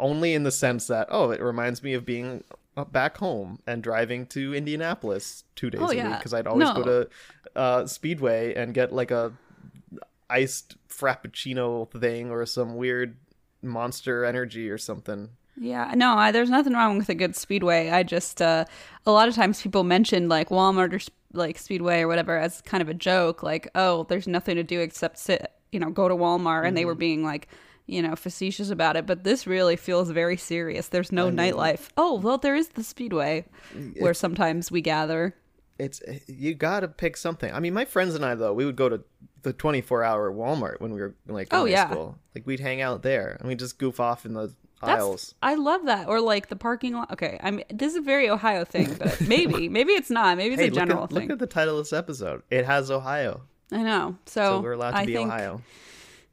[0.00, 2.44] only in the sense that oh, it reminds me of being
[2.90, 6.82] back home and driving to Indianapolis two days Oh, a week because I'd always go
[6.82, 7.08] to
[7.54, 9.32] uh, Speedway and get like a
[10.28, 13.16] iced frappuccino thing or some weird
[13.62, 15.30] monster energy or something.
[15.56, 17.90] Yeah, no, I, there's nothing wrong with a good speedway.
[17.90, 18.64] I just uh,
[19.06, 22.82] a lot of times people mention like Walmart or like Speedway or whatever as kind
[22.82, 26.16] of a joke, like oh, there's nothing to do except sit, you know, go to
[26.16, 27.46] Walmart, and they were being like,
[27.86, 29.06] you know, facetious about it.
[29.06, 30.88] But this really feels very serious.
[30.88, 31.88] There's no nightlife.
[31.96, 33.44] Oh, well, there is the Speedway,
[33.98, 35.34] where sometimes we gather.
[35.78, 37.52] It's you got to pick something.
[37.52, 39.02] I mean, my friends and I though we would go to
[39.42, 41.90] the 24 hour Walmart when we were like in Oh, high yeah.
[41.90, 42.16] school.
[42.34, 45.34] Like we'd hang out there and we'd just goof off in the That's, aisles.
[45.42, 46.06] I love that.
[46.06, 47.10] Or like the parking lot.
[47.10, 50.36] Okay, I'm this is a very Ohio thing, but maybe, maybe it's not.
[50.36, 51.22] Maybe it's Hey, a look general at, thing.
[51.22, 52.42] look at the title of this episode.
[52.50, 53.40] It has Ohio,
[53.72, 54.16] I know.
[54.26, 55.60] So, so we're allowed to I be Ohio.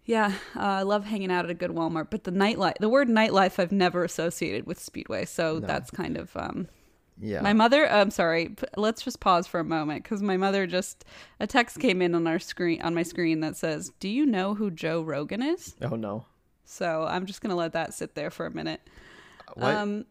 [0.06, 3.08] Yeah, uh, I love hanging out at a good Walmart, but the nightlife, the word
[3.08, 6.68] nightlife, I've never associated with Speedway, so that's kind of um.
[7.24, 7.42] Yeah.
[7.42, 8.56] My mother, I'm sorry.
[8.76, 11.06] Let's just pause for a moment because my mother just
[11.40, 14.56] a text came in on our screen on my screen that says, "Do you know
[14.56, 16.26] who Joe Rogan is?" oh no.
[16.66, 18.82] So I'm just gonna let that sit there for a minute.
[19.54, 19.76] What?
[19.76, 20.06] Um,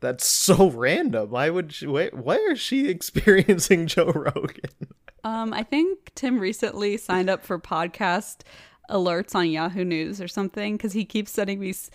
[0.00, 1.30] That's so random.
[1.30, 1.86] Why would she?
[1.86, 4.70] Wait, why is she experiencing Joe Rogan?
[5.24, 8.40] Um, I think Tim recently signed up for podcast
[8.90, 11.90] alerts on Yahoo News or something because he keeps sending me s-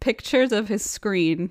[0.00, 1.50] pictures of his screen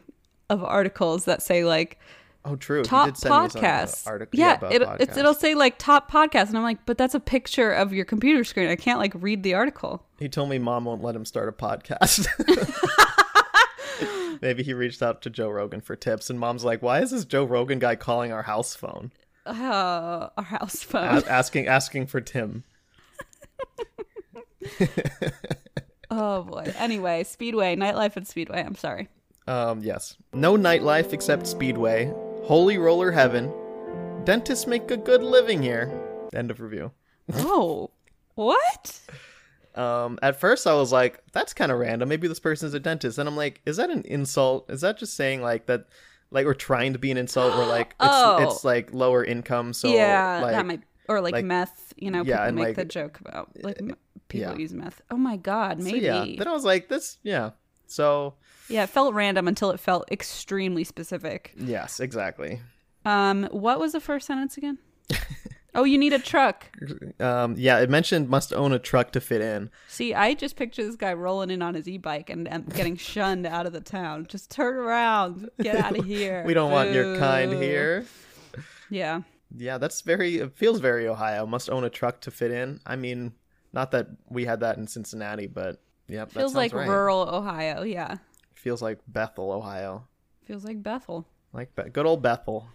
[0.49, 1.97] of articles that say like
[2.43, 2.82] Oh, true.
[2.84, 4.08] top he did send me podcasts.
[4.08, 4.97] article yeah, about it, podcasts.
[4.99, 8.04] it's, it'll say like top podcast, and I'm like, but that's a picture of your
[8.04, 8.67] computer screen.
[8.67, 10.04] I can't like read the article.
[10.17, 12.25] He told me mom won't let him start a podcast.
[14.41, 17.25] Maybe he reached out to Joe Rogan for tips, and mom's like, "Why is this
[17.25, 19.12] Joe Rogan guy calling our house phone,
[19.45, 21.23] Uh, our house A- phone.
[21.27, 22.63] asking asking for Tim?"
[26.12, 26.74] oh boy.
[26.78, 28.63] Anyway, Speedway, nightlife at Speedway.
[28.63, 29.10] I'm sorry.
[29.47, 30.17] Um, yes.
[30.34, 32.12] No nightlife except Speedway.
[32.43, 33.52] Holy roller heaven.
[34.24, 35.91] Dentists make a good living here.
[36.34, 36.91] End of review.
[37.34, 37.91] Oh,
[38.36, 39.00] what?
[39.76, 42.10] Um, at first I was like, that's kind of random.
[42.10, 43.17] Maybe this person is a dentist.
[43.17, 44.69] And I'm like, is that an insult?
[44.69, 45.86] Is that just saying like that,
[46.30, 48.38] like we're trying to be an insult or like it's, Oh.
[48.50, 49.71] it's like lower income?
[49.71, 51.93] So yeah, like, that might or like, like- meth.
[51.97, 53.80] You know, yeah, people and, make like, the joke about like
[54.32, 54.58] people yeah.
[54.58, 55.02] use meth.
[55.12, 56.00] Oh my god, so, maybe.
[56.06, 56.26] yeah.
[56.38, 57.52] Then I was like, this, yeah.
[57.88, 58.36] So
[58.70, 61.54] yeah, it felt random until it felt extremely specific.
[61.58, 62.62] yes, exactly.
[63.06, 64.78] Um, what was the first sentence again?
[65.76, 66.67] oh, you need a truck.
[67.20, 69.70] Um, yeah, it mentioned must own a truck to fit in.
[69.88, 73.46] See, I just picture this guy rolling in on his e-bike and, and getting shunned
[73.46, 74.28] out of the town.
[74.30, 76.44] Just turn around, get out of here.
[76.46, 78.06] We don't want your kind here.
[78.89, 79.22] Yeah,
[79.56, 80.38] Yeah, that's very.
[80.38, 81.46] It feels very Ohio.
[81.46, 82.82] Must own a truck to fit in.
[82.86, 83.34] I mean,
[83.73, 86.88] not that we had that in Cincinnati, but yeah, feels like right.
[86.88, 87.84] rural Ohio.
[87.84, 88.17] Yeah,
[88.53, 90.07] Feels like Bethel, Ohio.
[90.45, 91.25] feels like Bethel.
[91.53, 92.67] Like Be- good old Bethel.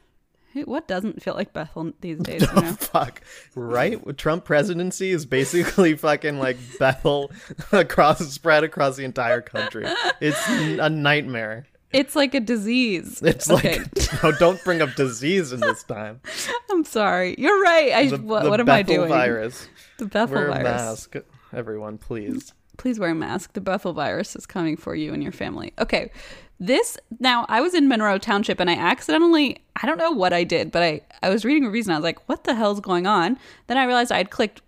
[0.64, 2.40] What doesn't feel like Bethel these days?
[2.42, 2.72] You know?
[2.72, 3.20] Fuck,
[3.54, 4.00] right?
[4.16, 7.30] Trump presidency is basically fucking like Bethel
[7.72, 9.86] across spread across the entire country.
[10.20, 11.66] It's a nightmare.
[11.92, 13.22] It's like a disease.
[13.24, 13.78] It's Okay.
[13.78, 16.20] like no, don't bring up disease in this time.
[16.70, 17.34] I'm sorry.
[17.38, 17.92] You're right.
[17.92, 19.08] I The, what, the what am I Bethel doing?
[19.08, 19.68] virus.
[19.98, 20.64] The Bethel Wear a virus.
[20.64, 21.16] mask,
[21.52, 22.52] everyone, please.
[22.76, 23.54] Please wear a mask.
[23.54, 25.72] The Bethel virus is coming for you and your family.
[25.78, 26.10] Okay.
[26.58, 30.42] This now I was in Monroe Township and I accidentally I don't know what I
[30.44, 33.06] did, but I I was reading reviews and I was like, what the hell's going
[33.06, 33.38] on?
[33.68, 34.60] Then I realized I had clicked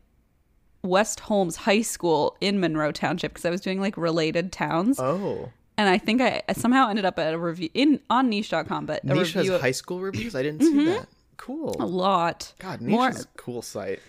[0.82, 5.00] West Holmes High School in Monroe Township because I was doing like related towns.
[5.00, 8.84] Oh, And I think I, I somehow ended up at a review in on niche.com,
[8.84, 10.34] but a Niche has review of high school reviews.
[10.34, 10.84] I didn't see mm-hmm.
[10.86, 11.08] that.
[11.36, 11.76] Cool.
[11.78, 12.52] a lot.
[12.58, 14.00] God, Niche More is a cool site.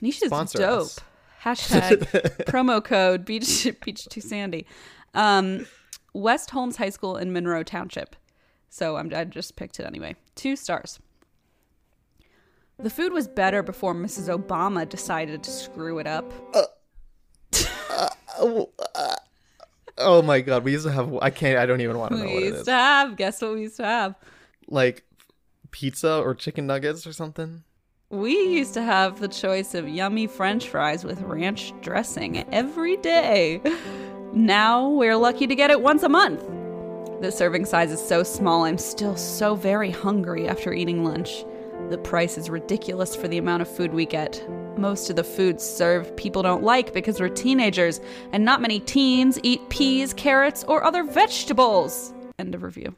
[0.00, 0.80] niche is sponsor dope.
[0.80, 0.98] us.
[1.44, 1.98] Hashtag
[2.46, 4.66] promo code beach beach to sandy.
[5.14, 5.66] Um,
[6.14, 8.16] West Holmes High School in Monroe Township.
[8.70, 10.16] So I'm, I just picked it anyway.
[10.34, 10.98] Two stars.
[12.78, 14.34] The food was better before Mrs.
[14.34, 16.32] Obama decided to screw it up.
[16.54, 16.62] Uh,
[17.90, 18.64] uh,
[18.94, 19.16] uh,
[19.98, 21.12] Oh my god, we used to have.
[21.20, 21.58] I can't.
[21.58, 22.64] I don't even want to know We what it used is.
[22.66, 23.16] to have.
[23.16, 24.14] Guess what we used to have?
[24.68, 25.04] Like
[25.70, 27.62] pizza or chicken nuggets or something.
[28.10, 33.60] We used to have the choice of yummy french fries with ranch dressing every day.
[34.32, 36.40] Now we're lucky to get it once a month.
[37.20, 41.44] The serving size is so small, I'm still so very hungry after eating lunch.
[41.90, 44.46] The price is ridiculous for the amount of food we get.
[44.78, 48.00] Most of the foods served people don't like because we're teenagers,
[48.32, 52.12] and not many teens eat peas, carrots, or other vegetables.
[52.38, 52.94] End of review.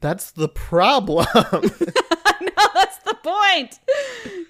[0.00, 1.26] That's the problem.
[1.34, 3.80] no, that's the point.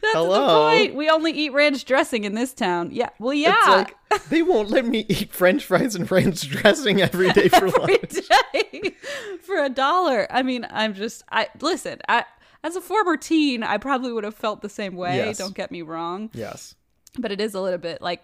[0.03, 0.47] That's Hello?
[0.47, 0.95] the point.
[0.95, 2.91] We only eat ranch dressing in this town.
[2.93, 3.09] Yeah.
[3.19, 3.57] Well, yeah.
[3.57, 3.67] It's
[4.11, 7.99] like they won't let me eat French fries and ranch dressing every day for Every
[7.99, 8.29] lunch.
[8.53, 8.95] day
[9.41, 10.27] for a dollar.
[10.31, 11.25] I mean, I'm just.
[11.33, 11.99] I listen.
[12.09, 12.25] I
[12.65, 15.17] as a former teen, I probably would have felt the same way.
[15.17, 15.39] Yes.
[15.39, 16.75] Don't get me wrong, Yes,
[17.19, 18.23] but it is a little bit like,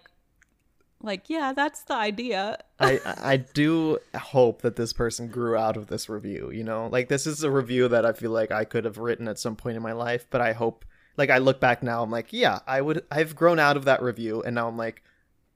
[1.01, 2.57] like yeah, that's the idea.
[2.79, 6.51] I I do hope that this person grew out of this review.
[6.51, 9.27] You know, like this is a review that I feel like I could have written
[9.27, 10.85] at some point in my life, but I hope.
[11.17, 13.03] Like I look back now, I'm like, yeah, I would.
[13.11, 15.03] I've grown out of that review, and now I'm like,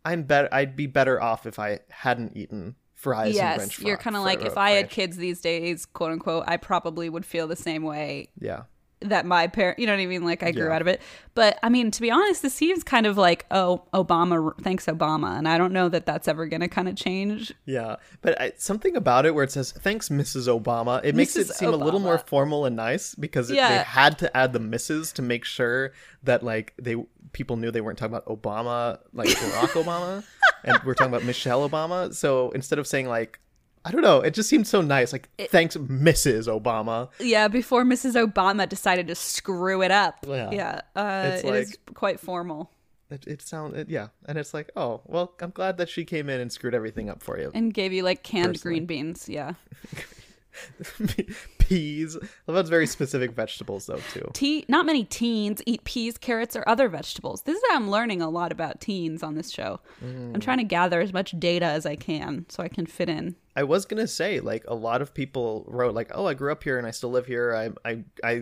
[0.03, 0.49] I'm better.
[0.51, 3.27] I'd be better off if I hadn't eaten fries.
[3.27, 6.57] and yes, you're kind of like if I had kids these days, quote unquote, I
[6.57, 8.63] probably would feel the same way Yeah.
[9.09, 10.23] That my parent, you know what I mean?
[10.23, 10.75] Like I grew Yeah.
[10.75, 11.01] out of it.
[11.35, 15.37] But I mean, to be honest, this seems kind of like, oh, Obama, thanks Obama.
[15.37, 17.53] And I don't know that that's ever going to kind of change.
[17.65, 20.47] Yeah, but I, something about it where it says "Thanks, Mrs.
[20.47, 21.53] Obama," it makes it Mrs.
[21.53, 25.13] seem a little more formal and nice because it, they had to add the Mrs.
[25.13, 25.91] to make sure
[26.23, 26.95] that like they
[27.31, 30.23] people knew they weren't talking about Obama, like Barack Obama,
[30.63, 32.13] and we're talking about Michelle Obama.
[32.13, 33.39] So instead of saying like,
[33.85, 35.11] I don't know, it just seemed so nice.
[35.11, 36.47] Like, thanks, Mrs.
[36.47, 37.09] Obama.
[37.19, 38.15] Yeah, before Mrs.
[38.15, 40.25] Obama decided to screw it up.
[40.27, 40.51] Yeah.
[40.51, 42.71] Yeah, uh, It's it is like- quite formal.
[43.09, 46.29] It, it sounds it, yeah, and it's like, oh well, I'm glad that she came
[46.29, 47.51] in and screwed everything up for you.
[47.53, 48.77] And gave you like canned Personally.
[48.79, 49.29] green beans.
[49.29, 49.53] Yeah.
[51.57, 52.17] Peas.
[52.45, 54.29] Well, that's very specific vegetables though too.
[54.33, 57.43] Tea, not many teens eat peas, carrots, or other vegetables.
[57.43, 59.79] This is how I'm learning a lot about teens on this show.
[60.01, 63.35] I'm trying to gather as much data as I can so I can fit in.
[63.55, 66.63] I was gonna say, like a lot of people wrote, like, "Oh, I grew up
[66.63, 67.53] here and I still live here.
[67.55, 68.41] I, I, I,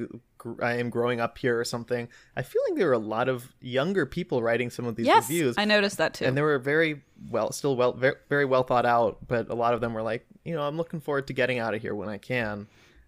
[0.61, 3.53] I am growing up here or something." I feel like there were a lot of
[3.61, 6.25] younger people writing some of these Yes, reviews, I noticed that too.
[6.25, 9.19] and they were very well, still well, very, very well thought out.
[9.27, 11.73] But a lot of them were like, you know, I'm looking forward to getting out
[11.73, 12.67] of here when I can.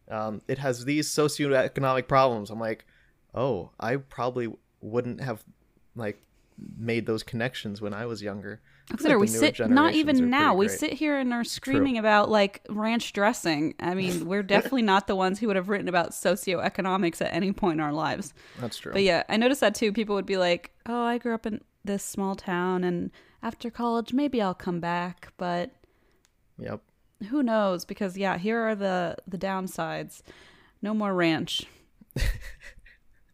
[0.09, 2.49] Um, it has these socioeconomic problems.
[2.49, 2.85] I'm like,
[3.33, 5.43] oh, I probably wouldn't have
[5.95, 6.21] like
[6.77, 8.61] made those connections when I was younger.
[8.91, 10.53] I feel Consider like we sit not even now.
[10.55, 13.75] We sit here and are screaming about like ranch dressing.
[13.79, 17.53] I mean, we're definitely not the ones who would have written about socioeconomics at any
[17.53, 18.33] point in our lives.
[18.59, 18.91] That's true.
[18.91, 19.93] But yeah, I noticed that too.
[19.93, 23.09] People would be like, "Oh, I grew up in this small town, and
[23.41, 25.71] after college, maybe I'll come back." But
[26.59, 26.81] Yep.
[27.29, 27.85] who knows?
[27.85, 30.21] Because yeah, here are the the downsides.
[30.81, 31.65] No more ranch.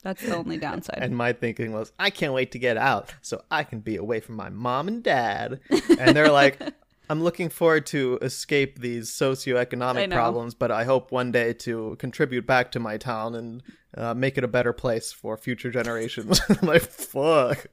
[0.03, 0.99] That's the only downside.
[1.01, 4.19] And my thinking was, I can't wait to get out so I can be away
[4.21, 5.59] from my mom and dad.
[5.99, 6.59] And they're like,
[7.09, 12.45] I'm looking forward to escape these socioeconomic problems, but I hope one day to contribute
[12.45, 13.63] back to my town and
[13.97, 16.39] uh, make it a better place for future generations.
[16.49, 17.65] I'm like, fuck.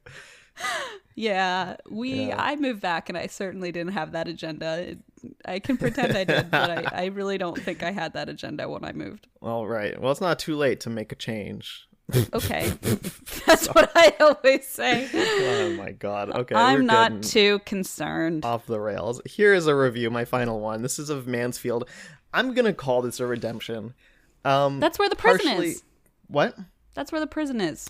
[1.14, 2.28] Yeah, we.
[2.28, 2.42] Yeah.
[2.42, 4.96] I moved back, and I certainly didn't have that agenda.
[5.44, 8.68] I can pretend I did, but I, I really don't think I had that agenda
[8.68, 9.26] when I moved.
[9.40, 10.00] All right.
[10.00, 11.88] Well, it's not too late to make a change.
[12.32, 12.72] Okay,
[13.46, 15.08] that's what I always say.
[15.12, 16.30] Oh my god.
[16.30, 16.54] Okay.
[16.54, 18.44] I'm not too concerned.
[18.44, 19.20] off the rails.
[19.24, 20.82] Here is a review, my final one.
[20.82, 21.88] This is of Mansfield.
[22.32, 23.94] I'm gonna call this a redemption.
[24.44, 25.82] Um, That's where the prison partially- is.
[26.28, 26.56] What?
[26.94, 27.88] That's where the prison is.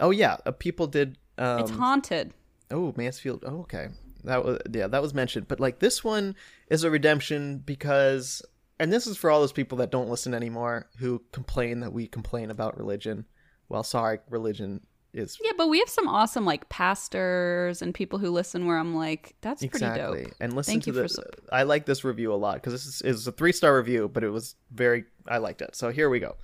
[0.00, 1.18] Oh yeah, uh, people did.
[1.36, 2.32] Um, It's haunted.
[2.70, 3.44] oh, Mansfield.
[3.46, 3.88] Oh, okay.
[4.24, 5.48] That was yeah, that was mentioned.
[5.48, 6.36] But like this one
[6.68, 8.40] is a redemption because,
[8.80, 12.06] and this is for all those people that don't listen anymore who complain that we
[12.06, 13.26] complain about religion.
[13.72, 14.82] Well, sorry, religion
[15.14, 18.94] is Yeah, but we have some awesome like pastors and people who listen where I'm
[18.94, 20.34] like, that's pretty dope.
[20.40, 21.02] And listen Thank to you the.
[21.04, 23.74] for sup- I like this review a lot because this is, is a three star
[23.78, 25.04] review, but it was very.
[25.26, 25.74] I liked it.
[25.74, 26.36] So here we go.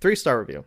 [0.00, 0.64] Three star review.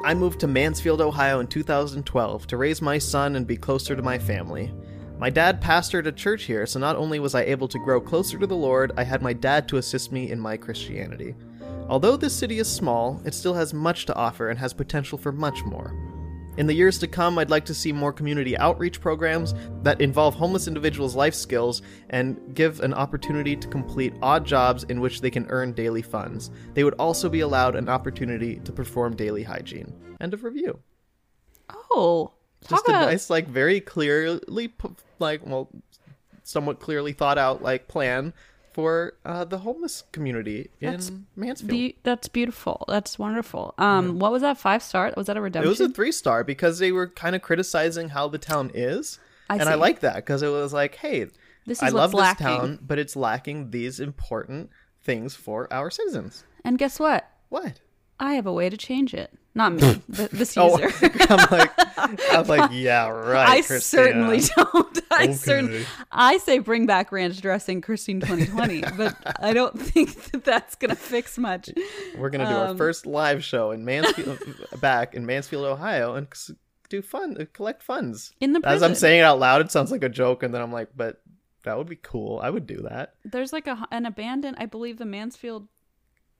[0.00, 4.02] I moved to Mansfield, Ohio in 2012 to raise my son and be closer to
[4.02, 4.72] my family.
[5.18, 8.38] My dad pastored a church here, so not only was I able to grow closer
[8.38, 11.34] to the Lord, I had my dad to assist me in my Christianity.
[11.88, 15.30] Although this city is small, it still has much to offer and has potential for
[15.30, 15.94] much more.
[16.56, 20.34] In the years to come, I'd like to see more community outreach programs that involve
[20.34, 25.30] homeless individuals' life skills and give an opportunity to complete odd jobs in which they
[25.30, 26.50] can earn daily funds.
[26.74, 29.92] They would also be allowed an opportunity to perform daily hygiene.
[30.20, 30.80] End of review.
[31.90, 32.32] Oh,
[32.68, 34.40] Just a nice, like, very clearly,
[35.18, 35.68] like, well,
[36.42, 38.32] somewhat clearly thought out, like, plan
[38.76, 41.70] for uh, the homeless community in That's Mansfield.
[41.70, 42.84] be- that's beautiful.
[42.88, 43.72] That's wonderful.
[43.78, 45.14] Um, what was that five star?
[45.16, 45.66] Was that a redemption?
[45.66, 49.18] It was a three star because they were kind of criticizing how the town is,
[49.48, 51.28] I and I like that because it was like, hey,
[51.64, 54.68] This I love what's this town, but it's lacking these important
[55.02, 56.44] things for our citizens.
[56.62, 57.26] and guess what?
[57.48, 57.80] What?
[58.20, 59.32] I have a way to change it.
[59.56, 60.94] Not me, the, this Oh, user.
[61.30, 61.72] I'm like,
[62.30, 63.48] I'm like, yeah, right.
[63.48, 63.80] I Christina.
[63.80, 65.00] certainly don't.
[65.10, 65.32] I Okay.
[65.32, 70.74] certainly, I say bring back ranch dressing, Christine 2020, but I don't think that that's
[70.74, 71.70] gonna fix much.
[72.18, 74.38] We're gonna do our um, first live show in Mansfield,
[74.78, 76.28] back in Mansfield, Ohio, and
[76.90, 78.34] do fun, uh, collect funds.
[78.40, 78.76] In the Prison.
[78.76, 80.90] As I'm saying it out loud, it sounds like a joke, and then I'm like,
[80.94, 81.22] but
[81.64, 82.40] that would be cool.
[82.42, 83.14] I would do that.
[83.24, 85.66] There's like a an abandoned, I believe the Mansfield.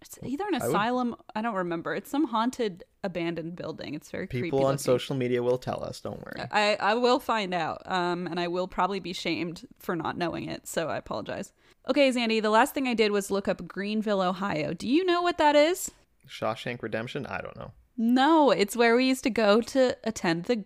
[0.03, 1.17] It's either an would- asylum.
[1.35, 1.95] I don't remember.
[1.95, 3.95] It's some haunted abandoned building.
[3.95, 4.47] It's very creepy.
[4.47, 4.79] People on looking.
[4.79, 6.01] social media will tell us.
[6.01, 6.47] Don't worry.
[6.51, 10.49] I, I will find out, um, and I will probably be shamed for not knowing
[10.49, 11.53] it, so I apologize.
[11.89, 14.75] Okay, Zandy, the last thing I did was look up Greenville, Ohio.
[14.75, 15.91] Do you know what that is?
[16.29, 17.27] Shawshank Redemption.
[17.27, 17.73] I don't know.
[17.97, 20.65] No, it's where we used to go to attend the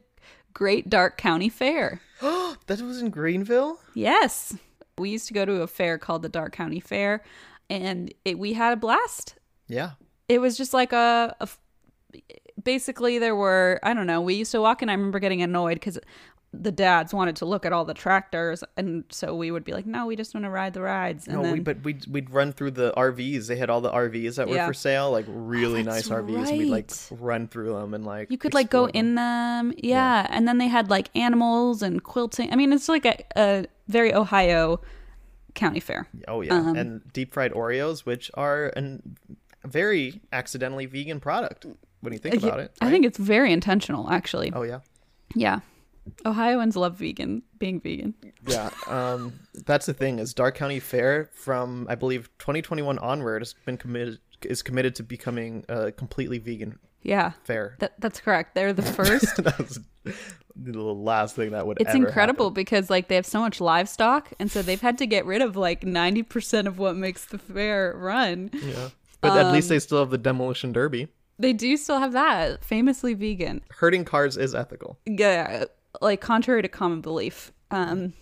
[0.52, 2.00] Great Darke County Fair.
[2.20, 3.78] that was in Greenville.
[3.94, 4.56] Yes.
[4.98, 7.22] We used to go to a fair called the Darke County Fair,
[7.70, 9.36] and it, we had a blast.
[9.68, 9.92] Yeah.
[10.28, 11.48] It was just like a, a
[12.62, 14.20] basically there were I don't know.
[14.20, 15.98] We used to walk and I remember getting annoyed because
[16.52, 19.86] the dads wanted to look at all the tractors, and so we would be like,
[19.86, 22.28] "No, we just want to ride the rides." And No, then we, but we'd, we'd
[22.28, 23.46] run through the RVs.
[23.46, 24.66] They had all the RVs that were Yeah.
[24.66, 26.48] for sale, like really oh, that's nice RVs.
[26.48, 28.90] And we'd like run through them and like you could like go them.
[28.94, 30.26] in them, yeah.
[30.28, 32.52] And then they had like animals and quilting.
[32.52, 34.80] I mean, it's like a, a very Ohio
[35.54, 36.08] county fair.
[36.28, 39.16] Oh yeah, um, and deep fried Oreos, which are an,
[39.64, 41.66] a very accidentally vegan product
[42.00, 42.72] when you think about it.
[42.80, 44.52] I think it's very intentional, actually.
[44.54, 44.80] Oh yeah.
[45.34, 45.60] Yeah,
[46.26, 48.14] Ohioans love vegan, being vegan.
[48.46, 49.34] Yeah, um,
[49.66, 50.18] that's the thing.
[50.18, 55.02] Is Darke County Fair from I believe 2021 onward has been committed is committed to
[55.02, 57.76] becoming a completely vegan Yeah, fair.
[57.78, 58.54] that that's correct.
[58.54, 59.38] They're the first.
[60.62, 61.80] The last thing that would.
[61.80, 62.54] it's incredible happen.
[62.54, 65.56] because like they have so much livestock, and so they've had to get rid of
[65.56, 68.50] like ninety percent of what makes the fair run.
[68.52, 71.08] Yeah, but at least Um, they still have the demolition derby.
[71.38, 73.62] They do still have that, famously vegan.
[73.70, 74.98] Herding cars is ethical.
[75.06, 75.64] yeah,
[76.02, 78.12] like contrary to common belief, um,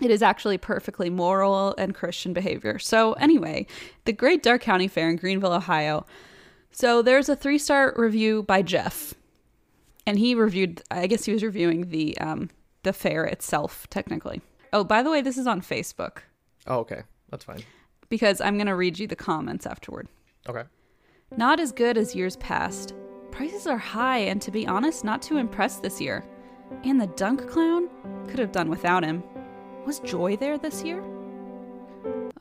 [0.00, 2.80] it is actually perfectly moral and Christian behavior.
[2.80, 3.66] So anyway,
[4.04, 6.04] the Great Darke County Fair in Greenville, Ohio.
[6.72, 9.14] So there's a three star review by Jeff,
[10.06, 10.82] and he reviewed.
[10.90, 12.50] I guess he was reviewing the um,
[12.82, 14.40] the fair itself, technically.
[14.72, 16.18] Oh, by the way, this is on Facebook
[16.66, 17.62] Oh, okay, that's fine.
[18.08, 20.08] because I'm gonna read you the comments afterward.
[20.48, 20.64] Okay.
[21.36, 22.94] Not as good as years past.
[23.32, 26.24] Prices are high, and to be honest, not too impressed this year.
[26.84, 27.88] And the dunk clown?
[28.28, 29.22] Could have done without him.
[29.84, 31.02] Was Joy there this year?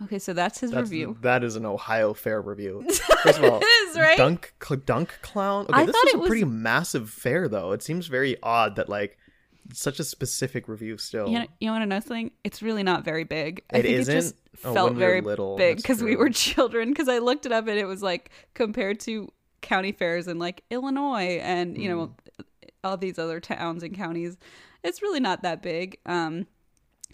[0.03, 1.17] Okay, so that's his That's, review.
[1.21, 2.85] That is an Ohio Fair review.
[3.23, 4.17] First of all, is, right?
[4.17, 5.65] Dunk cl- Dunk Clown.
[5.69, 7.71] Okay, I this is it a was- pretty massive fair, though.
[7.71, 9.17] It seems very odd that like
[9.73, 11.27] such a specific review still.
[11.29, 12.31] You, know, you want to know something?
[12.43, 13.63] It's really not very big.
[13.73, 14.35] I It think it just isn't?
[14.65, 16.89] Oh, felt were very little, big because we were children.
[16.89, 19.31] Because I looked it up and it was like compared to
[19.61, 22.41] county fairs in like Illinois and you know Hmm.
[22.83, 24.37] all these other towns and counties.
[24.83, 25.97] It's really not that big.
[26.05, 26.45] Um,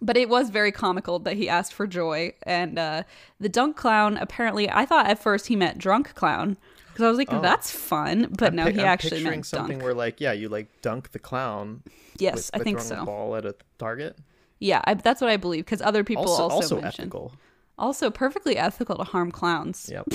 [0.01, 3.03] but it was very comical that he asked for joy and uh,
[3.39, 4.17] the dunk clown.
[4.17, 6.57] Apparently, I thought at first he meant drunk clown
[6.89, 8.27] because I was like, that's fun.
[8.37, 8.47] But Oh.
[8.47, 9.83] I'm no, pi- he I'm actually picturing meant something dunk.
[9.83, 11.83] where like yeah, you like dunk the clown.
[12.17, 13.05] yes, with- I think so.
[13.05, 14.17] Ball at a target.
[14.59, 17.05] Yeah, I, that's what I believe because other people Also, also, also, mentioned.
[17.07, 17.33] ethical.
[17.79, 19.89] Also, perfectly ethical to harm clowns.
[19.91, 20.05] Yep.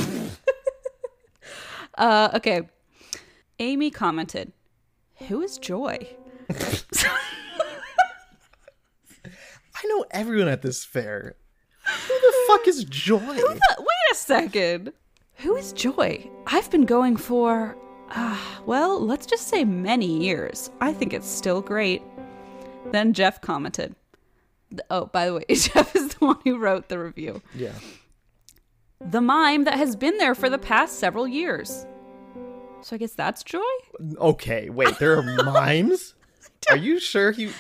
[1.98, 2.68] Uh, okay.
[3.58, 4.52] Amy commented,
[5.28, 6.14] "Who is Joy?"
[9.76, 11.36] I know everyone at this fair.
[11.86, 13.18] Who the fuck is Joy?
[13.18, 14.92] Uh, Wait a second.
[15.36, 16.28] Who is Joy?
[16.46, 17.76] I've been going for
[18.64, 20.70] Well, let's just say many years.
[20.80, 22.02] I think it's still great.
[22.92, 23.94] Then Jeff commented.
[24.90, 27.42] Oh, by the way, Jeff is the one who wrote the review.
[27.54, 27.74] Yeah.
[29.00, 31.86] The mime that has been there for the past several years.
[32.80, 33.60] So I guess that's Joy?
[34.18, 36.14] Okay, wait, there are mimes?
[36.70, 37.50] Are you sure you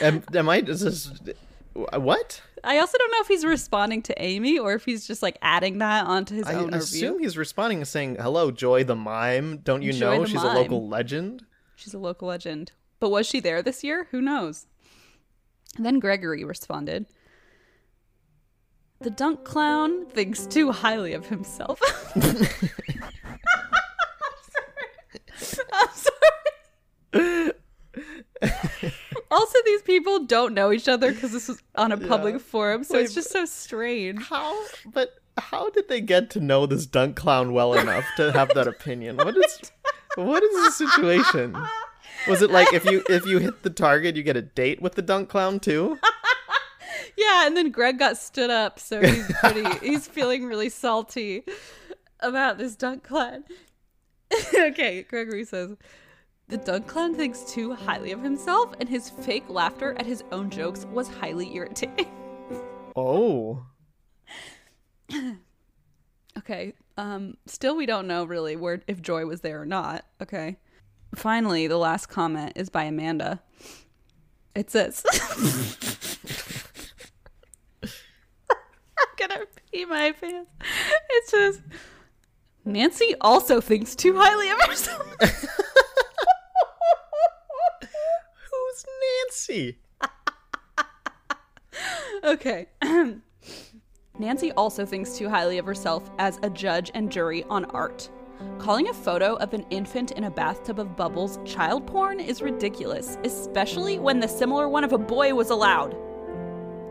[0.00, 1.10] am, am I is this
[1.74, 2.40] what?
[2.64, 5.78] I also don't know if he's responding to Amy or if he's just like adding
[5.78, 7.24] that onto his I own I assume review.
[7.24, 9.58] he's responding and saying, "Hello, Joy the mime.
[9.58, 11.44] Don't you Joy know she's mime." a local legend?"
[11.76, 12.72] She's a local legend.
[12.98, 14.08] But was she there this year?
[14.10, 14.66] Who knows?
[15.76, 17.06] And then Gregory responded
[19.00, 21.78] The dunk clown thinks too highly of himself.
[22.16, 22.32] I'm
[25.52, 25.62] sorry.
[25.72, 25.88] I'm
[27.12, 28.92] sorry.
[29.30, 32.94] also, these people don't know each other because this was on a public forum, so
[32.94, 34.22] Wait, it's just so strange.
[34.28, 34.56] How?
[34.86, 38.66] But how did they get to know this dunk clown well enough to have that
[38.66, 39.16] opinion?
[39.16, 39.72] What is
[40.16, 41.56] what is the situation?
[42.26, 44.94] Was it like if you if you hit the target, you get a date with
[44.94, 45.98] the dunk clown too?
[47.16, 51.44] Yeah, and then Greg got stood up, so he's pretty he's feeling really salty
[52.20, 53.44] about this dunk clown.
[54.54, 55.76] okay, Gregory says
[56.48, 60.50] the dunk clan thinks too highly of himself, and his fake laughter at his own
[60.50, 62.08] jokes was highly irritating.
[62.98, 63.66] Oh,
[66.38, 70.06] okay, um, still we don't know really where if Joy was there or not.
[70.22, 70.56] Okay,
[71.14, 73.42] finally, the last comment is by Amanda.
[74.54, 75.04] It says.
[77.82, 77.90] I'm
[79.18, 80.50] gonna pee my pants.
[81.10, 81.60] It says
[82.64, 85.16] Nancy also thinks too highly of herself.
[88.84, 89.78] Nancy?
[92.24, 92.66] okay.
[94.18, 98.08] Nancy also thinks too highly of herself as a judge and jury on art.
[98.58, 103.18] Calling a photo of an infant in a bathtub of bubbles child porn is ridiculous,
[103.24, 105.96] especially when the similar one of a boy was allowed.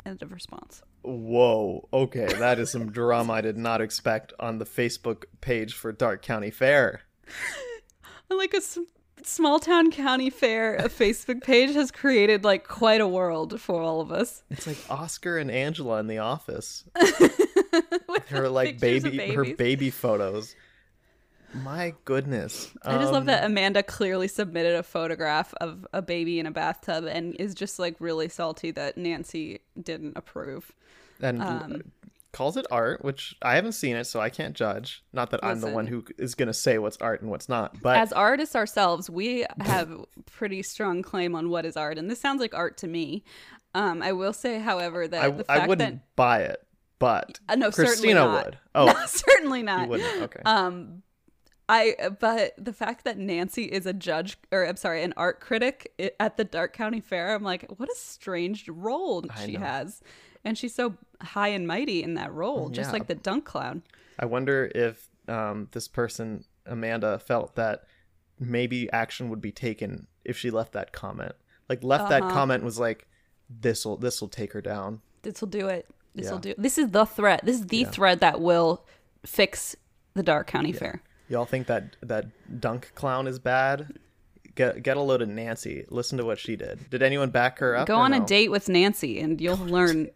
[0.06, 0.82] End of response.
[1.02, 1.88] Whoa.
[1.92, 6.22] Okay, that is some drama I did not expect on the Facebook page for Darke
[6.22, 7.02] County Fair.
[8.30, 8.62] like a
[9.28, 14.00] small town county fair a facebook page has created like quite a world for all
[14.02, 16.84] of us It's like Oscar and Angela in the office.
[18.30, 20.56] Her like baby her baby photos.
[21.54, 22.72] My goodness.
[22.84, 26.52] i just love Um, that amanda clearly submitted a photograph of a baby in a
[26.52, 30.74] bathtub and is just like really salty that nancy didn't approve
[31.22, 31.82] and um,
[32.36, 35.04] calls it art, which I haven't seen it, so I can't judge.
[35.14, 37.82] Not that I'm the one who is going to say what's art and what's not,
[37.82, 39.90] but as artists ourselves we have
[40.26, 43.24] pretty strong claim on what is art and this sounds like art to me
[43.74, 46.62] um, i will say however that I, the fact I wouldn't that buy it.
[47.00, 48.46] But uh, no certainly Christina not.
[48.46, 48.58] would.
[48.74, 49.90] Oh, No, certainly not.
[49.90, 50.42] Okay.
[50.46, 51.04] Um,
[51.68, 55.92] I but the fact that Nancy is a judge or I'm sorry, an art critic
[56.20, 59.60] at the Darke County Fair, I'm like, what a strange role I she know.
[59.60, 60.02] has,
[60.46, 62.94] and she's so high and mighty in that role, just Yeah.
[62.94, 63.84] like the Dunk Clown.
[64.20, 67.84] I wonder if um, this person, Amanda, felt that
[68.40, 71.34] maybe action would be taken if she left that comment.
[71.68, 72.32] Like left that Uh-huh.
[72.32, 73.08] comment was like,
[73.50, 75.88] "This'll this'll take her down." This will do it.
[76.14, 76.54] This will Yeah.
[76.54, 76.62] do.
[76.62, 77.42] This is the thread.
[77.44, 77.90] This is the Yeah.
[77.90, 78.86] thread that will
[79.26, 79.76] fix
[80.14, 81.02] the Darke County Fair.
[81.28, 82.28] Y'all think that that
[82.62, 83.98] dunk clown is bad?
[84.56, 85.86] Get get a load of Nancy.
[85.90, 86.90] Listen to what she did.
[86.90, 87.88] Did anyone back her up?
[87.88, 90.10] Go on a date with Nancy, and you'll learn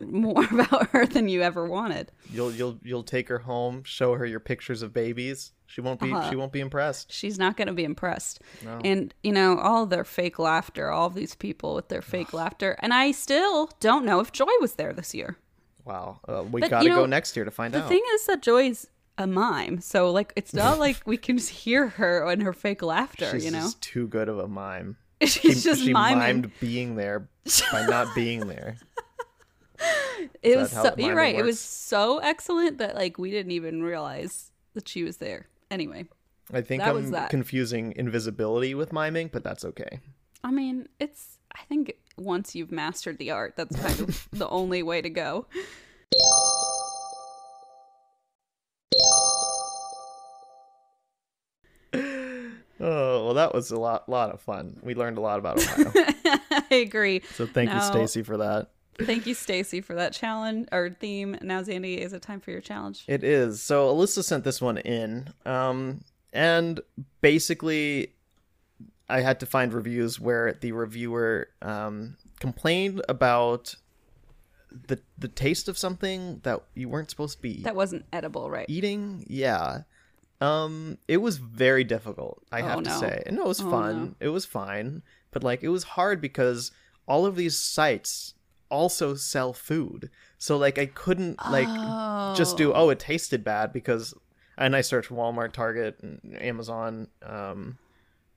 [0.00, 2.10] more about her than you ever wanted.
[2.32, 5.52] You'll you'll you'll take her home, show her your pictures of babies.
[5.66, 6.28] She won't be Uh-huh.
[6.28, 7.12] she won't be impressed.
[7.12, 8.40] she's not going to be impressed.
[8.84, 12.76] And, you know, all their fake laughter, all these people with their fake laughter.
[12.80, 15.36] And I still don't know if Joy was there this year.
[15.84, 16.20] Wow.
[16.28, 17.82] Uh, we got to you know, go next year to find The out.
[17.84, 18.86] The thing is that Joy's
[19.18, 19.80] a mime.
[19.80, 23.44] So, like, it's not like we can just hear her and her fake laughter, She's
[23.44, 23.60] you know?
[23.60, 24.96] just too good of a mime.
[25.22, 26.18] She's She- just she miming.
[26.42, 27.28] mimed being there
[27.72, 28.76] by not being there.
[30.42, 31.34] it was so, you're right.
[31.34, 35.46] It was so excellent that, like, we didn't even realize that she was there.
[35.70, 36.06] Anyway,
[36.52, 37.30] I think That was I'm that.
[37.30, 40.00] confusing invisibility with miming, but that's okay.
[40.42, 44.82] I mean, it's, I think once you've mastered the art, that's kind of the only
[44.82, 45.46] way to go.
[52.86, 54.78] Oh, well, that was a lot, lot of fun.
[54.82, 55.90] We learned a lot about Ohio.
[56.70, 57.22] I agree.
[57.34, 58.70] so thank you, Stacy, for that.
[59.00, 61.36] Thank you, Stacy, for that challenge or theme.
[61.42, 63.04] Now, Zandy, is it time for your challenge?
[63.08, 63.62] It is.
[63.62, 66.80] So Alyssa sent this one in, um, and
[67.20, 68.12] basically,
[69.08, 73.74] I had to find reviews where the reviewer um, complained about
[74.88, 78.66] the the taste of something that you weren't supposed to be That wasn't edible, right?
[78.68, 79.24] eating.
[79.28, 79.82] Yeah,
[80.40, 82.42] Um, it was very difficult.
[82.52, 82.96] I Oh, have to no.
[83.00, 83.22] say.
[83.26, 83.96] And no, it was Oh, fun.
[84.20, 84.26] no.
[84.26, 86.70] It was fine, but like it was hard because
[87.06, 88.34] all of these sites
[88.70, 90.10] also sell food.
[90.38, 91.68] So like I couldn't like
[92.36, 94.14] just do oh it tasted bad because
[94.56, 97.08] and I searched Walmart, Target, and Amazon.
[97.22, 97.78] Um,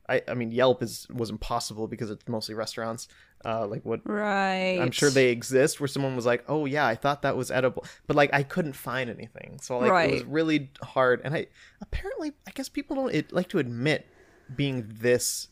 [0.10, 3.08] I I mean Yelp is was impossible because it's mostly restaurants.
[3.45, 4.80] Uh, like what Right.
[4.80, 7.86] I'm sure they exist where someone was like, "Oh yeah, I thought that was edible,"
[8.08, 11.22] but like I couldn't find anything, so like it was really hard.
[11.24, 11.47] And I
[11.82, 14.08] apparently, I guess people don't it, like to admit
[14.55, 15.49] being this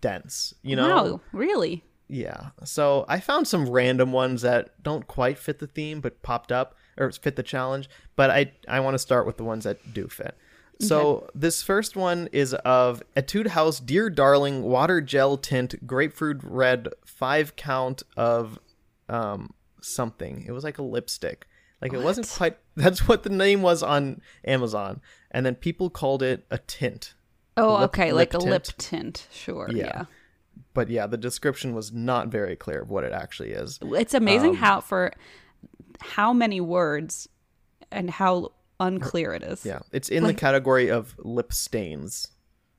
[0.00, 0.88] dense, you know?
[0.88, 1.84] Wow, really?
[2.08, 2.50] Yeah.
[2.64, 6.76] So I found some random ones that don't quite fit the theme, but popped up
[6.98, 7.88] or fit the challenge.
[8.14, 10.36] But I I want to start with the ones that do fit.
[10.80, 16.88] So this first one is of Etude House Dear Darling Water Gel Tint Grapefruit Red
[17.06, 18.58] five count of
[19.08, 20.44] um something.
[20.46, 21.46] It was like a lipstick.
[21.80, 22.58] Like it wasn't quite.
[22.76, 25.00] That's what the name was on Amazon,
[25.30, 27.14] and then people called it a tint.
[27.56, 28.78] Oh, Lip- okay, lip like a lip tint.
[28.78, 29.28] tint.
[29.32, 29.68] Sure.
[29.70, 29.84] Yeah.
[29.84, 30.04] Yeah.
[30.72, 33.78] But yeah, the description was not very clear of what it actually is.
[33.82, 35.12] It's amazing Um, how for
[36.00, 37.28] how many words
[37.92, 38.50] and how
[38.80, 39.64] unclear it is.
[39.64, 42.28] Yeah, it's in the category of lip stains,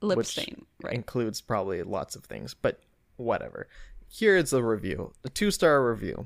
[0.02, 0.66] Lip stain.
[0.84, 0.94] Right.
[0.94, 2.80] includes probably lots of things, but
[3.18, 3.68] whatever.
[4.08, 6.26] Here is the review, a two star review.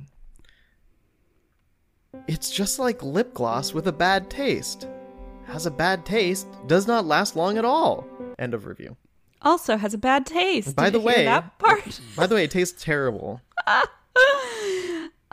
[2.27, 4.87] It's just like lip gloss with a bad taste.
[5.45, 8.05] Has a bad taste, does not last long at all.
[8.37, 8.97] End of review.
[9.41, 10.75] Also has a bad taste.
[10.75, 11.99] By Did the way- that part.
[12.15, 13.41] By the way, it tastes terrible.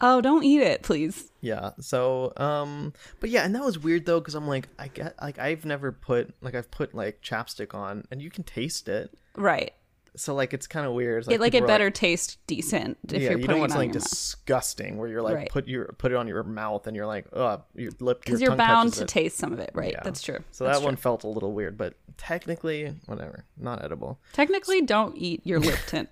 [0.01, 1.31] oh, don't eat it, please.
[1.41, 1.71] Yeah.
[1.81, 5.39] So, um, but yeah, and that was weird though, because I'm like, I get, like,
[5.39, 9.17] I've never put, like, I've put like chapstick on, and you can taste it.
[9.37, 9.73] Right.
[10.19, 11.25] So, like, it's kind of weird.
[11.25, 13.91] It's it like it better taste decent if yeah, you're you putting don't want something
[13.91, 15.51] disgusting where you're like Right.
[15.51, 18.51] put your put it on your mouth and you're like, oh, your lip, Because your
[18.53, 19.09] you're bound to it.
[19.09, 19.93] taste some of it, right?
[19.93, 20.01] Yeah.
[20.03, 20.39] That's true.
[20.53, 24.19] So That's that one felt a little weird, but technically, whatever, not edible.
[24.33, 26.09] Technically, don't eat your lip tint.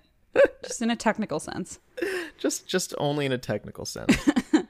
[0.63, 1.79] Just in a technical sense.
[2.37, 4.15] Just just only in a technical sense.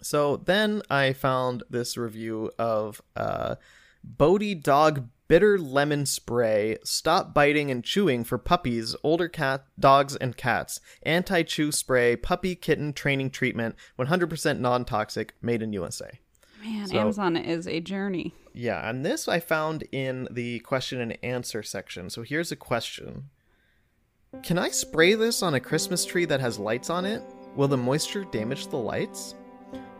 [0.00, 3.56] so then I found this review of uh
[4.02, 10.36] Bodhi Dog Bitter Lemon Spray Stop Biting and Chewing for Puppies, Older Cat Dogs and
[10.36, 10.80] Cats.
[11.02, 16.20] Anti-chew spray, puppy kitten training treatment, 100% non-toxic, made in USA.
[16.62, 18.34] Man, So- Amazon is a journey.
[18.52, 22.08] Yeah, and this I found in the question and answer section.
[22.10, 23.30] So here's a question
[24.42, 27.22] Can I spray this on a Christmas tree that has lights on it?
[27.56, 29.34] Will the moisture damage the lights?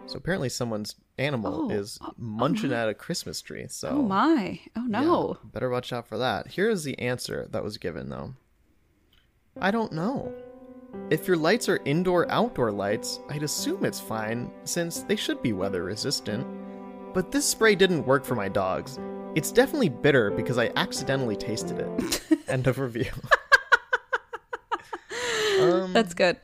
[0.07, 2.82] So apparently, someone's animal Oh, is uh, munching uh-huh.
[2.82, 3.66] at a Christmas tree.
[3.68, 4.61] So Oh my.
[4.76, 5.39] Oh yeah, no.
[5.45, 6.49] better watch out for that.
[6.49, 8.35] Here is the answer that was given, though.
[9.61, 10.35] I don't know.
[11.11, 15.53] If your lights are indoor outdoor lights, I'd assume it's fine, since they should be
[15.53, 16.47] weather resistant.
[17.14, 18.99] But this spray didn't work for my dogs.
[19.35, 22.20] It's definitely bitter because I accidentally tasted it.
[22.49, 23.07] End of review.
[25.61, 26.36] um, That's good.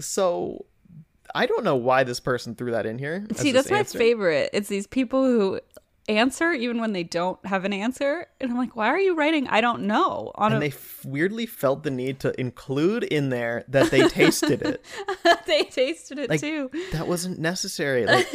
[0.00, 0.66] so,
[1.34, 3.26] I don't know why this person threw that in here.
[3.34, 3.98] See, that's my answer.
[3.98, 4.50] favorite.
[4.52, 5.60] It's these people who
[6.08, 8.26] answer even when they don't have an answer.
[8.40, 11.04] And I'm like, why are you writing I don't know on And a they f-
[11.04, 14.84] weirdly felt the need to include in there that they tasted it.
[15.46, 16.70] they tasted it like too.
[16.92, 18.28] that wasn't necessary like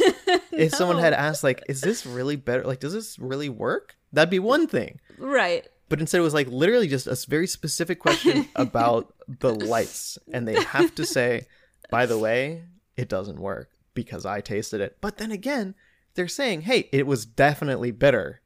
[0.52, 4.28] if someone had asked like is this really better like does this really work that'd
[4.28, 5.66] be one thing Right.
[5.92, 10.48] But instead it was like literally just a very specific question about the lights and
[10.48, 11.46] they have to say
[11.90, 12.62] by the way
[12.96, 15.74] it doesn't work because i tasted it but then again
[16.14, 18.40] they're saying hey it was definitely bitter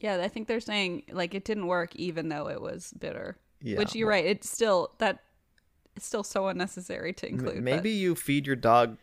[0.00, 3.36] Yeah, I think they're saying like it didn't work even though it was bitter.
[3.60, 4.24] Yeah, Which you're right.
[4.24, 5.20] It's still that
[6.00, 7.54] it's still so unnecessary to M- include.
[7.56, 8.96] but- maybe you feed your dog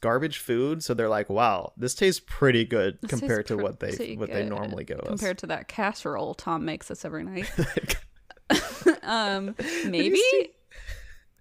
[0.00, 4.16] garbage food so they're like wow this tastes pretty good This compared to what they
[4.16, 7.48] what they normally give us compared to that casserole Tom makes us every night.
[9.02, 9.54] um,
[9.86, 10.22] maybe,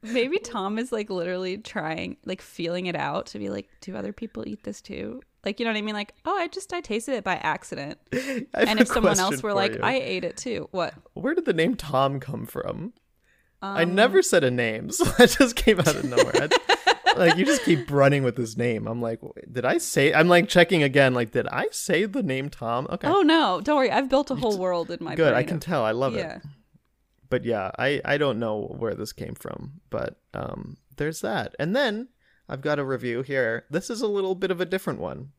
[0.01, 4.13] maybe Tom is like literally trying, like feeling it out to be like, do other
[4.13, 5.21] people eat this too?
[5.45, 5.95] Like, you know what I mean?
[5.95, 7.97] Like, oh, I just I tasted it by accident.
[8.11, 9.79] And if someone else were like, you.
[9.81, 10.93] I ate it too, what?
[11.13, 12.93] Where did the name Tom come from?
[13.61, 16.49] I Um, never said a name, so that just came out of nowhere.
[16.51, 18.87] I- like you just keep running with this name.
[18.87, 19.19] I'm like,
[19.51, 20.13] did I say?
[20.13, 21.13] I'm like checking again.
[21.15, 22.85] Like, did I say the name Tom?
[22.91, 23.89] Okay, Oh no, don't worry.
[23.91, 25.33] I've built a whole world in my good.
[25.33, 25.83] I can of- tell.
[25.83, 26.35] I love yeah.
[26.37, 26.41] it.
[27.29, 31.55] But yeah, I I don't know where this came from, but um, there's that.
[31.59, 32.09] And then
[32.47, 33.65] I've got a review here.
[33.69, 35.31] This is a little bit of a different one,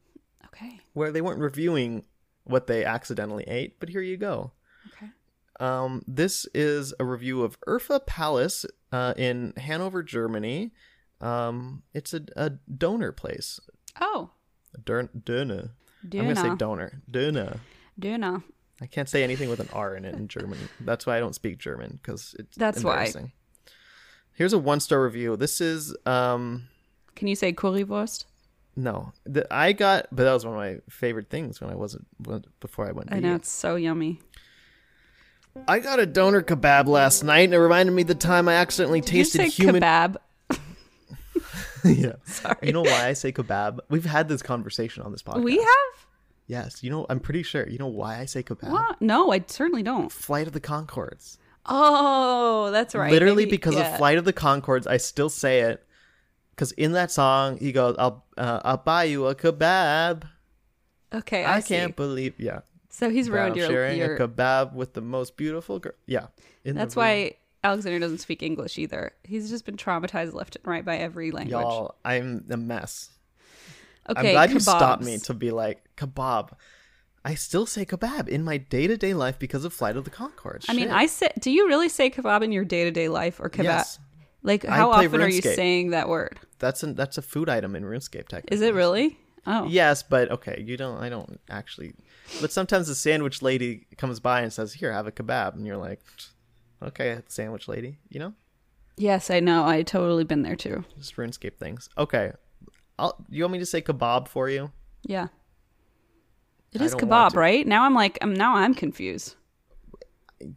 [0.47, 0.81] Okay.
[0.93, 2.05] where they weren't reviewing
[2.45, 4.53] what they accidentally ate, but here you go.
[5.61, 10.73] Um, this is a review of Urfa Palace uh, in Hanover, Germany.
[11.21, 13.59] Um, it's a, a donor place.
[14.01, 14.31] Oh,
[14.85, 15.71] dur- Döner.
[16.05, 16.59] I'm gonna say Döner.
[16.59, 17.03] donor.
[17.11, 17.59] Döner.
[18.01, 18.43] Duna.
[18.81, 20.59] I can't say anything with an R in it in German.
[20.81, 22.93] That's why I don't speak German because it's That's why.
[22.93, 23.33] embarrassing.
[24.35, 25.37] Here's a one star review.
[25.37, 26.69] This is um
[27.17, 28.27] Can you say currywurst?
[28.77, 32.07] no, the, I got, but that was one of my favorite things when I wasn't
[32.61, 33.09] before I went.
[33.09, 33.37] To I know eat.
[33.37, 34.21] it's so yummy.
[35.67, 39.01] I got a doner kebab last night, and it reminded me the time I accidentally
[39.01, 39.83] Did you tasted say human.
[39.83, 40.17] kebab?
[41.85, 42.13] yeah.
[42.25, 42.57] Sorry.
[42.63, 43.81] You know why I say kebab?
[43.89, 45.43] We've had this conversation on this podcast.
[45.43, 46.07] we have?
[46.47, 46.83] Yes.
[46.83, 47.69] You know, I'm pretty sure.
[47.69, 48.71] You know why I say kebab?
[48.71, 49.01] What?
[49.01, 50.11] No, I certainly don't.
[50.11, 51.39] Flight of the Conchords.
[51.67, 53.13] Oh, that's right.
[53.13, 53.91] Literally Maybe- because yeah.
[53.93, 55.85] of Flight of the Conchords, I still say it.
[56.51, 60.25] Because in that song, he goes, "I'll, uh, I'll buy you a kebab."
[61.15, 61.77] Okay, I, I, see.
[61.77, 62.61] can't believe, yeah.
[62.99, 63.69] So he's ruined your.
[63.69, 65.93] sharing your a kebab with the most beautiful girl.
[66.07, 66.27] Yeah.
[66.65, 69.13] That's why Alexander doesn't speak English either.
[69.23, 71.53] He's just been traumatized left and right by every language.
[71.53, 73.11] y'all, I'm a mess.
[74.11, 76.51] okay, I'm glad you stopped me to be like kebab.
[77.25, 80.11] I still say kebab in my day to day life because of Flight of the
[80.11, 80.65] Conchords.
[80.69, 83.39] I mean, I say, do you really say kebab in your day to day life
[83.39, 83.65] or kebab?
[83.65, 83.99] Yes.
[84.43, 86.39] Like, how often are you saying that word?
[86.59, 88.57] that's a that's a food item in RuneScape technically.
[88.57, 89.19] Is it really?
[89.47, 90.99] Oh, Yes, but okay, you don't.
[90.99, 91.95] I don't actually.
[92.41, 95.77] But sometimes the sandwich lady comes by and says, "Here, have a kebab," and you're
[95.77, 96.01] like,
[96.83, 98.35] "Okay, sandwich lady," you know,
[98.97, 99.67] yes, I know.
[99.67, 100.85] I totally been there too.
[100.99, 101.89] just RuneScape things.
[101.97, 102.33] Okay,
[102.99, 103.25] I'll.
[103.29, 104.71] You want me to say kebab for you?
[105.03, 105.29] Yeah,
[106.73, 107.67] it I is kebab, right?
[107.67, 109.35] Now I'm like, I'm now I'm confused.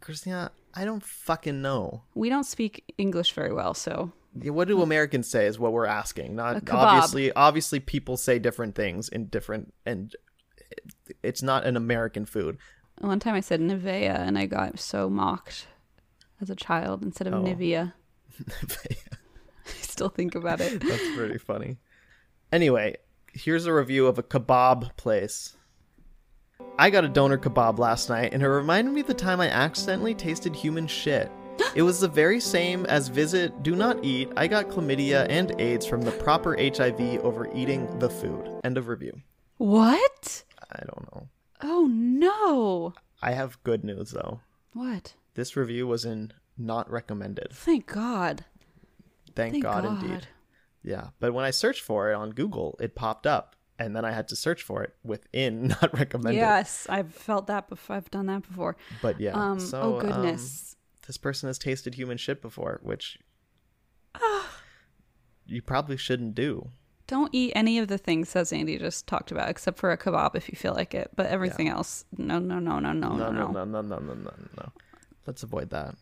[0.00, 2.02] Christina, I don't fucking know.
[2.14, 5.86] We don't speak English very well, so Yeah, What do Americans say is what we're
[5.86, 6.36] asking.
[6.36, 7.32] Not obviously.
[7.32, 10.14] Obviously, people say different things in different, and
[11.22, 12.58] it's not an American food.
[12.98, 15.66] one time I said Nivea and I got so mocked
[16.40, 17.42] as a child instead of Oh.
[17.42, 17.92] Nivea.
[19.66, 20.80] I still think about it.
[20.86, 21.78] That's pretty funny.
[22.50, 22.96] Anyway,
[23.32, 25.56] here's a review of a kebab place.
[26.78, 29.48] I got a doner kebab last night, and it reminded me of the time I
[29.48, 31.30] accidentally tasted human shit.
[31.74, 34.30] It was the very same as visit do not eat.
[34.36, 38.50] I got chlamydia and AIDS from the proper HIV over eating the food.
[38.64, 39.20] End of review.
[39.58, 40.44] What?
[40.72, 41.28] I don't know.
[41.62, 42.94] Oh no!
[43.22, 44.40] I have good news though.
[44.72, 45.14] What?
[45.34, 47.48] This review was in not recommended.
[47.52, 48.44] Thank God.
[49.34, 50.02] Thank, Thank God, God.
[50.02, 50.26] indeed.
[50.82, 54.10] Yeah, but when I searched for it on Google, it popped up, and then I
[54.12, 56.38] had to search for it within not recommended.
[56.38, 57.96] Yes, I've felt that before.
[57.96, 58.76] I've done that before.
[59.00, 59.60] But yeah, Um.
[59.60, 60.76] so oh um, goodness.
[61.06, 63.18] this person has tasted human shit before, which
[65.46, 66.70] you probably shouldn't do.
[67.12, 70.34] Don't eat any of the things that Zandy just talked about, except for a kebab
[70.34, 71.10] if you feel like it.
[71.14, 73.82] But everything else, no, no, no, no, no, No, no, no, no.
[73.82, 74.72] no, no, no, no.
[75.26, 75.94] Let's avoid that.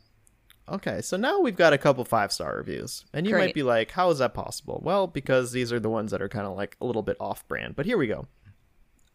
[0.68, 3.90] Okay, so now we've got a couple five star reviews, and you might be like,
[3.90, 6.76] "How is that possible?" Well, because these are the ones that are kind of like
[6.80, 7.74] a little bit off brand.
[7.74, 8.28] But here we go.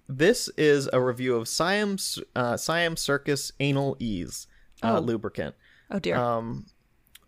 [0.09, 1.95] This is a review of Siam
[2.35, 4.47] uh, Siam Circus Anal Ease
[4.83, 4.99] uh, Oh.
[4.99, 5.55] lubricant.
[5.89, 6.17] Oh dear.
[6.17, 6.65] Um,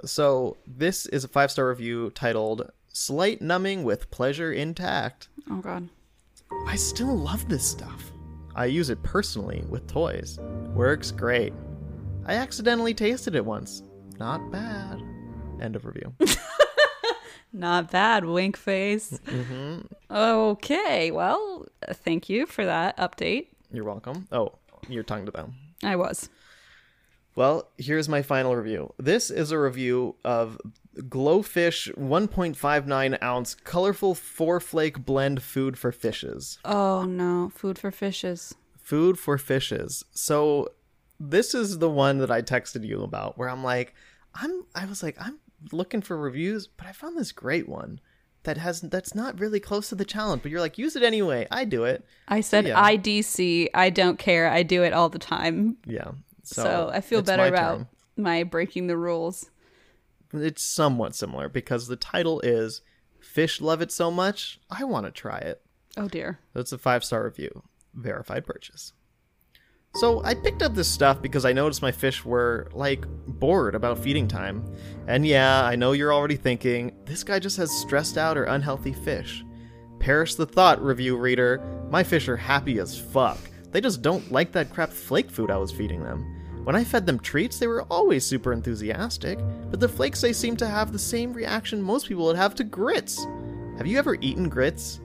[0.04, 5.88] so this is a five star review titled "Slight Numbing with Pleasure Intact." oh God.
[6.66, 8.12] I still love this stuff.
[8.56, 10.40] I use it personally with toys.
[10.74, 11.54] Works great.
[12.26, 13.84] I accidentally tasted it once.
[14.18, 15.02] Not bad.
[15.62, 16.14] End of review.
[17.54, 18.26] Not bad.
[18.26, 19.20] Wink face.
[19.28, 21.12] hmm Okay.
[21.12, 23.48] Well, thank you for that update.
[23.72, 24.28] You're welcome.
[24.32, 24.54] Oh,
[24.90, 25.54] you're tongue to them.
[25.84, 26.30] I was.
[27.36, 28.92] Well, here's my final review.
[28.98, 30.60] This is a review of
[30.98, 36.60] GloFish 1.59 ounce colorful four flake blend food for fishes.
[36.66, 37.52] Oh no.
[37.54, 38.56] Food for fishes.
[38.78, 40.04] Food for fishes.
[40.12, 40.70] So
[41.20, 43.94] this is the one that I texted you about where I'm like,
[44.36, 45.40] I'm I was like, I'm
[45.72, 48.00] looking for reviews, but I found this great one
[48.44, 51.48] that has that's not really close to the challenge, but you're like, use it anyway.
[51.52, 52.06] I do it.
[52.28, 52.82] I said yeah.
[52.82, 53.68] IDC.
[53.74, 54.50] I don't care.
[54.50, 55.78] I do it all the time.
[55.86, 56.12] Yeah.
[56.44, 57.88] So, So, I feel better my about turn.
[58.16, 59.50] my breaking the rules.
[60.34, 62.82] It's somewhat similar because the title is
[63.20, 65.62] Fish Love It So Much, I Want to Try It.
[65.96, 66.40] Oh dear.
[66.54, 67.64] That's a five star review.
[67.94, 68.94] Verified purchase.
[69.96, 73.98] So I picked up this stuff because I noticed my fish were, like, bored about
[73.98, 74.64] feeding time.
[75.08, 78.94] And yeah, I know you're already thinking, this guy just has stressed out or unhealthy
[78.94, 79.44] fish.
[79.98, 81.64] Perish the thought, review reader.
[81.90, 83.40] My fish are happy as fuck.
[83.72, 86.37] They just don't like that crap flake food I was feeding them.
[86.68, 89.40] When I fed them treats, they were always super enthusiastic,
[89.72, 92.66] but the flakes they seemed to have the same reaction most people would have to
[92.66, 93.26] grits.
[93.78, 95.00] Have you ever eaten grits?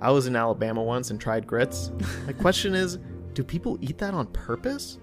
[0.00, 1.90] I was in Alabama once and tried grits.
[2.24, 3.00] My question is,
[3.34, 5.00] do people eat that on purpose?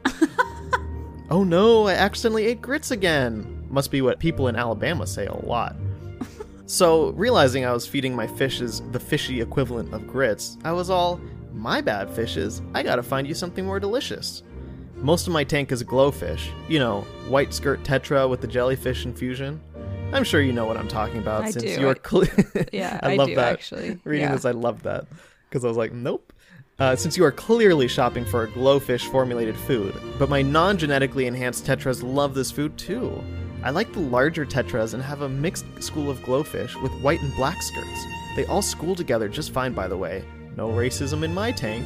[1.30, 3.68] oh no, I accidentally ate grits again.
[3.70, 5.76] Must be what people in Alabama say a lot.
[6.66, 11.20] So, realizing I was feeding my fishes the fishy equivalent of grits, I was all,
[11.52, 14.44] my bad, fishes, I gotta find you something more delicious.
[15.06, 16.50] Most of my tank is GloFish.
[16.68, 19.62] You know, white skirt tetra with the jellyfish infusion.
[20.12, 21.80] I'm sure you know what I'm talking about I since do.
[21.80, 22.32] you're clear.
[22.74, 23.54] Yeah, I I love do, that.
[23.54, 24.00] actually.
[24.04, 24.34] Reading Yeah.
[24.34, 25.06] this, I love that
[25.48, 26.34] because I was like, nope.
[26.80, 31.28] Uh, since you are clearly shopping for a GloFish formulated food, but my non genetically
[31.28, 33.24] enhanced tetras love this food too.
[33.64, 37.32] I like the larger tetras and have a mixed school of GloFish with white and
[37.36, 38.04] black skirts.
[38.36, 40.26] They all school together just fine, by the way.
[40.58, 41.86] No racism in my tank.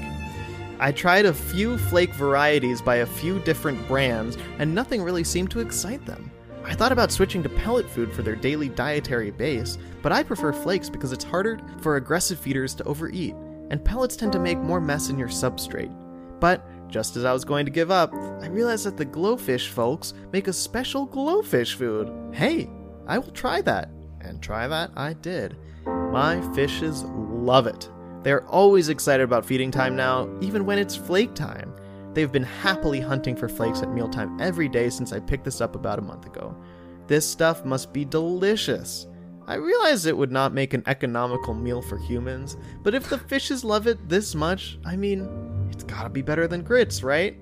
[0.82, 5.52] I tried a few flake varieties by a few different brands, and nothing really seemed
[5.52, 6.32] to excite them.
[6.64, 10.54] I thought about switching to pellet food for their daily dietary base, but I prefer
[10.54, 13.36] flakes because it's harder for aggressive feeders to overeat,
[13.70, 15.94] and pellets tend to make more mess in your substrate.
[16.40, 20.14] But just as I was going to give up, I realized that the GloFish folks
[20.32, 22.34] make a special GloFish food.
[22.34, 22.70] Hey,
[23.06, 23.90] I will try that.
[24.22, 25.58] And try that I did.
[25.86, 27.90] My fishes love it.
[28.24, 31.74] They are always excited about feeding time now, even when it's flake time.
[32.14, 35.76] They've been happily hunting for flakes at mealtime every day since I picked this up
[35.76, 36.56] about a month ago.
[37.08, 39.08] This stuff must be delicious.
[39.48, 43.64] I realize it would not make an economical meal for humans, but if the fishes
[43.64, 47.38] love it this much, I mean, it's gotta be better than grits, right?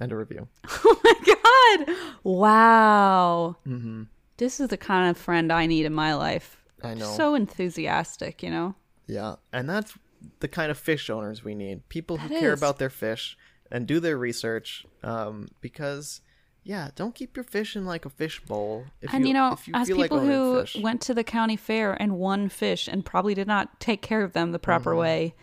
[0.00, 0.48] End of review.
[0.84, 1.96] Oh my god!
[2.24, 3.56] Wow.
[3.66, 4.02] Mm-hmm.
[4.36, 6.62] This is the kind of friend I need in my life.
[6.82, 7.10] I know.
[7.16, 8.74] So enthusiastic, you know?
[9.06, 9.94] Yeah, and that's
[10.40, 11.88] the kind of fish owners we need.
[11.88, 13.36] People who That care about their fish
[13.70, 14.84] and do their research.
[15.02, 16.20] Um, because
[16.64, 18.86] yeah, don't keep your fish in like a fish bowl.
[19.00, 20.76] If and you, know, if you as feel like people owning who fish.
[20.82, 24.32] went to the county fair and won fish and probably did not take care of
[24.32, 25.00] them the proper Mm-hmm.
[25.00, 25.34] way,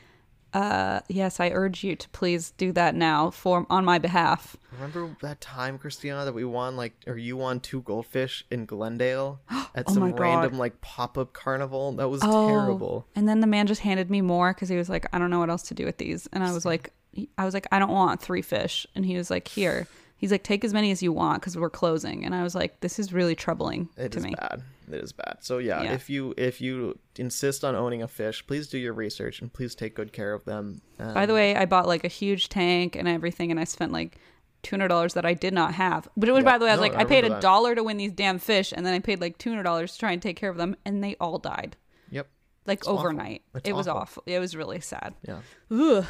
[0.54, 4.56] uh, yes, I urge you to please do that now for on my behalf.
[4.72, 9.40] Remember that time, Christiana, that we won like, or you won two goldfish in Glendale
[9.76, 11.94] at Oh some random like pop-up carnival?
[11.94, 13.08] That was Oh, terrible.
[13.16, 15.40] And then the man just handed me more because he was like, I don't know
[15.40, 16.28] what else to do with these.
[16.34, 16.92] And I was like,
[17.38, 18.86] I was like, I don't want three fish.
[18.96, 19.88] And he was like, here.
[20.18, 22.24] He's like, take as many as you want because we're closing.
[22.26, 24.34] And I was like, this is really troubling It to is me.
[24.36, 24.64] bad.
[24.92, 25.38] It is bad.
[25.42, 25.94] So yeah, Yeah.
[25.94, 29.76] if you if you insist on owning a fish, please do your research and please
[29.76, 30.82] take good care of them.
[31.00, 33.92] Um, By the way, I bought like a huge tank and everything, and I spent
[33.92, 34.18] like
[34.62, 36.08] two hundred dollars that I did not have.
[36.18, 36.52] But it was, Yeah.
[36.52, 38.12] by the way, I was No, like, I I, paid a dollar to win these
[38.14, 40.50] damn fish, and then I paid like two hundred dollars to try and take care
[40.50, 41.76] of them, and they all died
[42.12, 42.28] Yep.
[42.66, 43.00] like awful.
[43.00, 43.42] overnight.
[43.56, 44.24] It's it was awful.
[44.26, 45.14] It was really sad.
[45.28, 45.40] Yeah.
[45.72, 46.06] Ugh.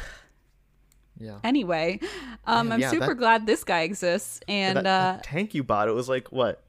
[1.18, 1.38] Yeah.
[1.44, 2.00] Anyway,
[2.44, 5.54] um, Man, I'm yeah, super that- glad this guy exists, and that, uh, that tank
[5.54, 6.63] you bought, it was like what?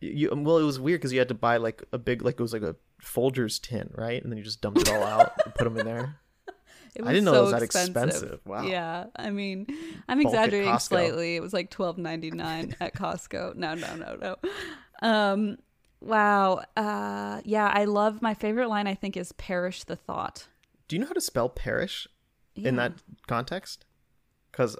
[0.00, 2.42] You well, it was weird because you had to buy like a big, like it
[2.42, 4.22] was like a Folgers tin, right?
[4.22, 6.16] And then you just dumped it all out and put them in there.
[6.94, 7.94] it I didn't know it was that expensive.
[7.94, 8.40] expensive.
[8.44, 8.62] Wow.
[8.62, 9.66] Yeah, I mean,
[10.08, 11.36] I'm Bulk exaggerating slightly.
[11.36, 13.54] It was like twelve ninety nine at Costco.
[13.56, 14.36] No, no, no, no.
[15.00, 15.58] Um,
[16.00, 16.64] wow.
[16.76, 18.86] Uh, yeah, I love my favorite line.
[18.86, 20.48] I think is "Perish the thought."
[20.88, 22.08] Do you know how to spell perish
[22.54, 22.94] in that
[23.26, 23.84] context?
[24.50, 24.76] Because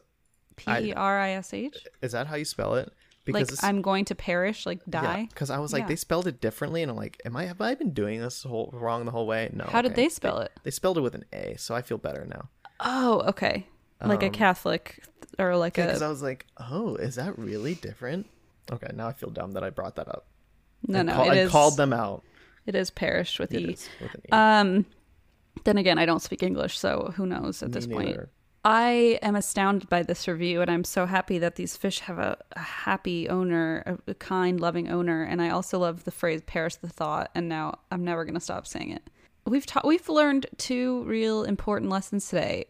[0.57, 1.87] P R I S H.
[2.03, 2.93] is that how you spell it?
[3.33, 5.27] Because Like I'm going to perish, like die.
[5.31, 5.89] Because I was like, Yeah.
[5.89, 8.71] they spelled it differently, and I'm like, am I have I been doing this whole
[8.73, 9.51] wrong the whole way?
[9.53, 9.65] No.
[9.65, 10.53] How did they spell it?
[10.65, 12.49] They spelled it with an A, so I feel better now.
[12.81, 13.67] Oh, okay.
[14.05, 15.03] Like a Catholic
[15.39, 18.27] or like a Because I was like, oh, is that really different?
[18.71, 20.27] Okay, now I feel dumb that I brought that up.
[20.87, 21.13] no, I no.
[21.15, 22.23] call- I is- called them out.
[22.67, 23.67] It is perish with It e.
[24.01, 24.29] with E.
[24.31, 24.85] Um,
[25.65, 28.19] then again, I don't speak English, so who knows at Me this point.
[28.71, 32.37] I am astounded by this review, and I'm so happy that these fish have a,
[32.53, 35.23] a happy owner, a, a kind, loving owner.
[35.23, 38.41] And I also love the phrase "perish the thought," and now I'm never going to
[38.41, 39.09] stop saying it.
[39.47, 42.67] We've taught, we've learned two real important lessons today.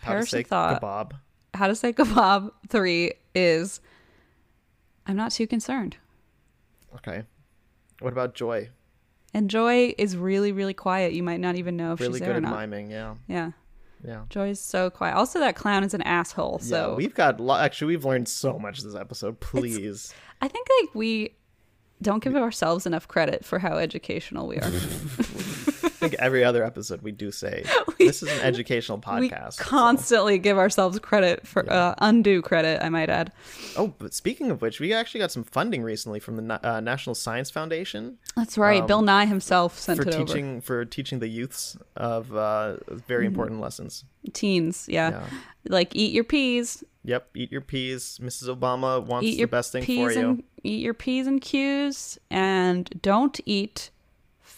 [0.00, 0.82] How to perish say the thought.
[0.82, 1.12] kebab.
[1.54, 2.50] How to say kebab.
[2.68, 3.80] Three is
[5.06, 5.98] I'm not too concerned.
[6.96, 7.22] Okay.
[8.00, 8.70] What about Joy?
[9.32, 11.12] And Joy is really, really quiet.
[11.12, 12.48] You might not even know if Really she's there or not.
[12.48, 12.60] at not.
[12.68, 12.90] miming.
[12.90, 13.14] Yeah.
[13.28, 13.50] Yeah.
[14.04, 14.22] Yeah.
[14.28, 15.14] Joy's so quiet.
[15.16, 16.60] Also, that clown is an asshole.
[16.60, 19.40] So yeah, we've got lo- actually we've learned so much this episode.
[19.40, 21.34] Please, I think like we
[22.00, 24.70] don't give ourselves enough credit for how educational we are.
[26.00, 27.64] I think every other episode we do say
[27.98, 29.54] this is an educational we podcast.
[29.54, 33.32] so- constantly give ourselves credit for uh, undue credit, I might add.
[33.76, 37.14] Oh, but speaking of which, we actually got some funding recently from the uh, National
[37.16, 38.86] Science Foundation That's right.
[38.86, 43.24] Bill Nye himself sent Um, for it teaching for teaching the youths of uh, very
[43.24, 43.26] Mm-hmm.
[43.34, 44.04] important lessons.
[44.32, 45.10] Teens, yeah.
[45.10, 45.24] Yeah.
[45.68, 48.18] Like eat your peas, Yep, eat your peas.
[48.22, 48.54] Mrs.
[48.54, 50.20] Obama wants the your best thing for you.
[50.30, 53.90] and eat your peas and Q's and don't eat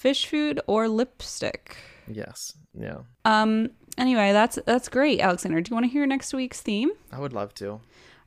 [0.01, 1.77] fish food or lipstick.
[2.09, 3.71] Yes, yeah, Um.
[3.99, 5.61] Anyway, that's that's great, Alexander.
[5.61, 6.91] Do you want to hear next week's theme?
[7.13, 7.81] I would love to.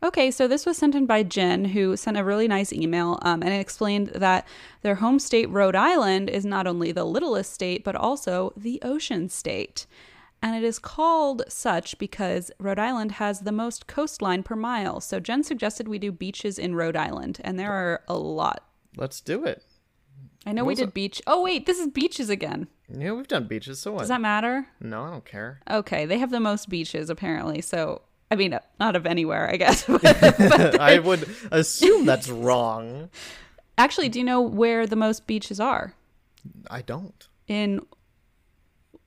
[0.04, 3.42] Okay, so this was sent in by Jen, who sent a really nice email, um,
[3.42, 4.46] and it explained that
[4.82, 9.30] their home state, Rhode Island, is not only the littlest state, but also the ocean
[9.30, 9.88] state.
[10.42, 15.00] And it is called such because Rhode Island has the most coastline per mile.
[15.00, 18.66] So Jen suggested we do beaches in Rhode Island, and there are a lot.
[18.98, 19.64] Let's do it.
[20.46, 21.22] I know we did it- beach.
[21.28, 22.68] Oh, wait, this is beaches again.
[22.89, 23.80] Yeah, we've done beaches.
[23.80, 24.00] So what?
[24.00, 24.68] Does that matter?
[24.82, 25.60] No, I don't care.
[25.70, 27.62] Okay, they have the most beaches apparently.
[27.62, 29.89] So, I mean, not of anywhere, I guess.
[30.80, 33.10] I would assume that's wrong.
[33.78, 35.96] Actually, do you know where the most beaches are?
[36.70, 37.28] I don't.
[37.48, 37.82] In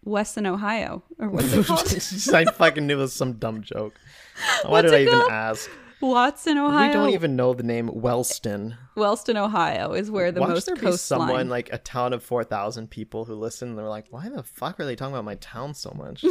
[0.04, 2.34] Weston, Ohio, or what's it called?
[2.34, 3.94] I fucking knew it was some dumb joke.
[4.62, 5.30] Why What's did I even called?
[5.32, 5.70] ask?
[6.00, 6.86] Watson, Ohio.
[6.88, 8.76] We don't even know the name Wellston.
[8.96, 11.20] Wellston, Ohio, is where the Watch most there be coastline.
[11.20, 13.70] someone like a town of four thousand people who listen.
[13.70, 16.24] and They're like, "Why the fuck are they talking about my town so much?"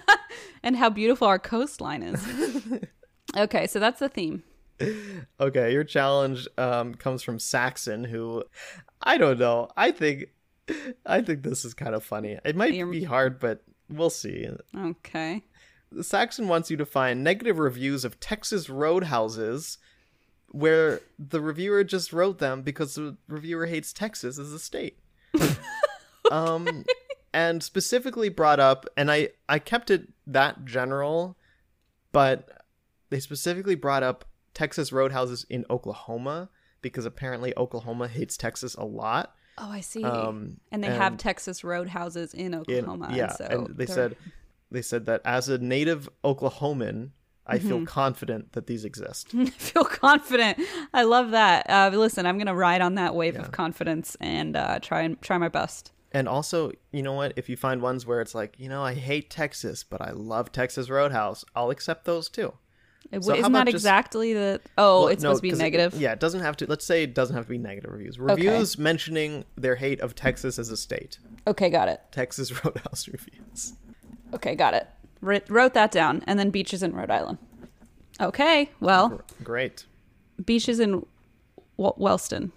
[0.62, 2.62] and how beautiful our coastline is.
[3.36, 4.42] okay, so that's the theme.
[5.40, 8.44] okay, your challenge um, comes from Saxon, who
[9.02, 9.68] I don't know.
[9.76, 10.26] I think
[11.06, 12.38] I think this is kind of funny.
[12.44, 14.48] It might You're- be hard, but we'll see.
[14.76, 15.44] Okay.
[16.02, 19.78] Saxon wants you to find negative reviews of Texas roadhouses
[20.50, 24.98] where the reviewer just wrote them because the reviewer hates Texas as a state.
[26.30, 26.84] um
[27.32, 31.36] and specifically brought up and I I kept it that general
[32.12, 32.62] but
[33.10, 34.24] they specifically brought up
[34.54, 36.48] Texas roadhouses in Oklahoma
[36.82, 39.34] because apparently Oklahoma hates Texas a lot.
[39.56, 40.04] Oh, I see.
[40.04, 43.10] Um, and they have Texas roadhouses in in- Oklahoma.
[43.12, 44.16] yeah, so and they they're- said
[44.70, 47.10] they said that as a native Oklahoman,
[47.46, 47.68] I Mm-hmm.
[47.68, 49.28] feel confident that these exist.
[49.34, 50.58] I feel confident.
[50.92, 51.68] I love that.
[51.70, 55.38] Uh, listen, I'm gonna ride on that wave of confidence and uh, try and try
[55.38, 55.92] my best.
[56.12, 57.32] and also, you know what?
[57.36, 60.52] If you find ones where it's like, you know, I hate Texas, but I love
[60.52, 62.52] Texas Roadhouse, I'll accept those too.
[63.10, 64.60] It- So Isn't that just- exactly the?
[64.76, 65.94] Oh, Well, it's no, supposed to be 'cause it- negative.
[65.98, 66.66] yeah, it doesn't have to.
[66.66, 68.18] Let's say it doesn't have to be negative reviews.
[68.18, 71.18] Reviews mentioning their hate of Texas as a state.
[71.46, 72.00] Okay, got it.
[72.12, 73.72] Texas Roadhouse reviews.
[74.34, 74.86] Okay, got it.
[75.20, 77.38] Writ- wrote that down, and then beaches in Rhode Island.
[78.20, 79.86] Okay, well, Great.
[80.44, 81.04] beaches in
[81.76, 82.52] w- Wellston.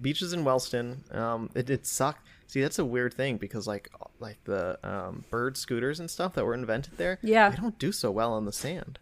[0.00, 1.02] beaches in Wellston.
[1.10, 2.18] Um, it did suck.
[2.46, 6.44] See, that's a weird thing because like like the um, bird scooters and stuff that
[6.44, 7.18] were invented there.
[7.22, 7.50] Yeah.
[7.50, 8.98] they don't do so well on the sand.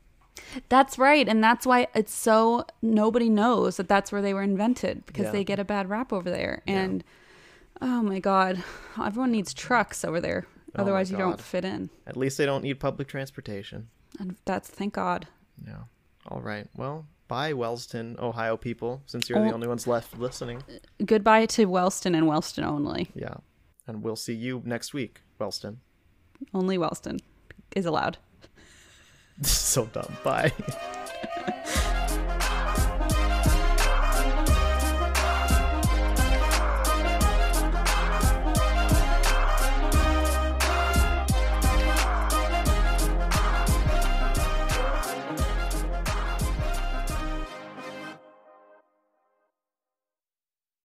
[0.68, 5.04] That's right, and that's why it's so nobody knows that that's where they were invented
[5.06, 5.30] because Yeah.
[5.32, 6.62] they get a bad rap over there.
[6.66, 7.02] And
[7.82, 8.62] oh my god,
[9.02, 10.46] everyone needs trucks over there.
[10.76, 11.90] Oh Otherwise, you don't fit in.
[12.06, 13.88] At least they don't need public transportation.
[14.18, 15.26] And that's thank God.
[15.66, 15.84] Yeah.
[16.28, 16.66] All right.
[16.76, 19.02] Well, bye, Wellston, Ohio people.
[19.06, 19.54] Since you're the Oh.
[19.54, 20.62] only ones left listening.
[20.68, 23.08] Uh, goodbye to Wellston and Wellston only.
[23.14, 23.34] Yeah.
[23.86, 25.80] And we'll see you next week, Wellston.
[26.52, 27.18] Only Wellston
[27.74, 28.18] is allowed.
[29.42, 30.16] so dumb.
[30.22, 30.52] Bye.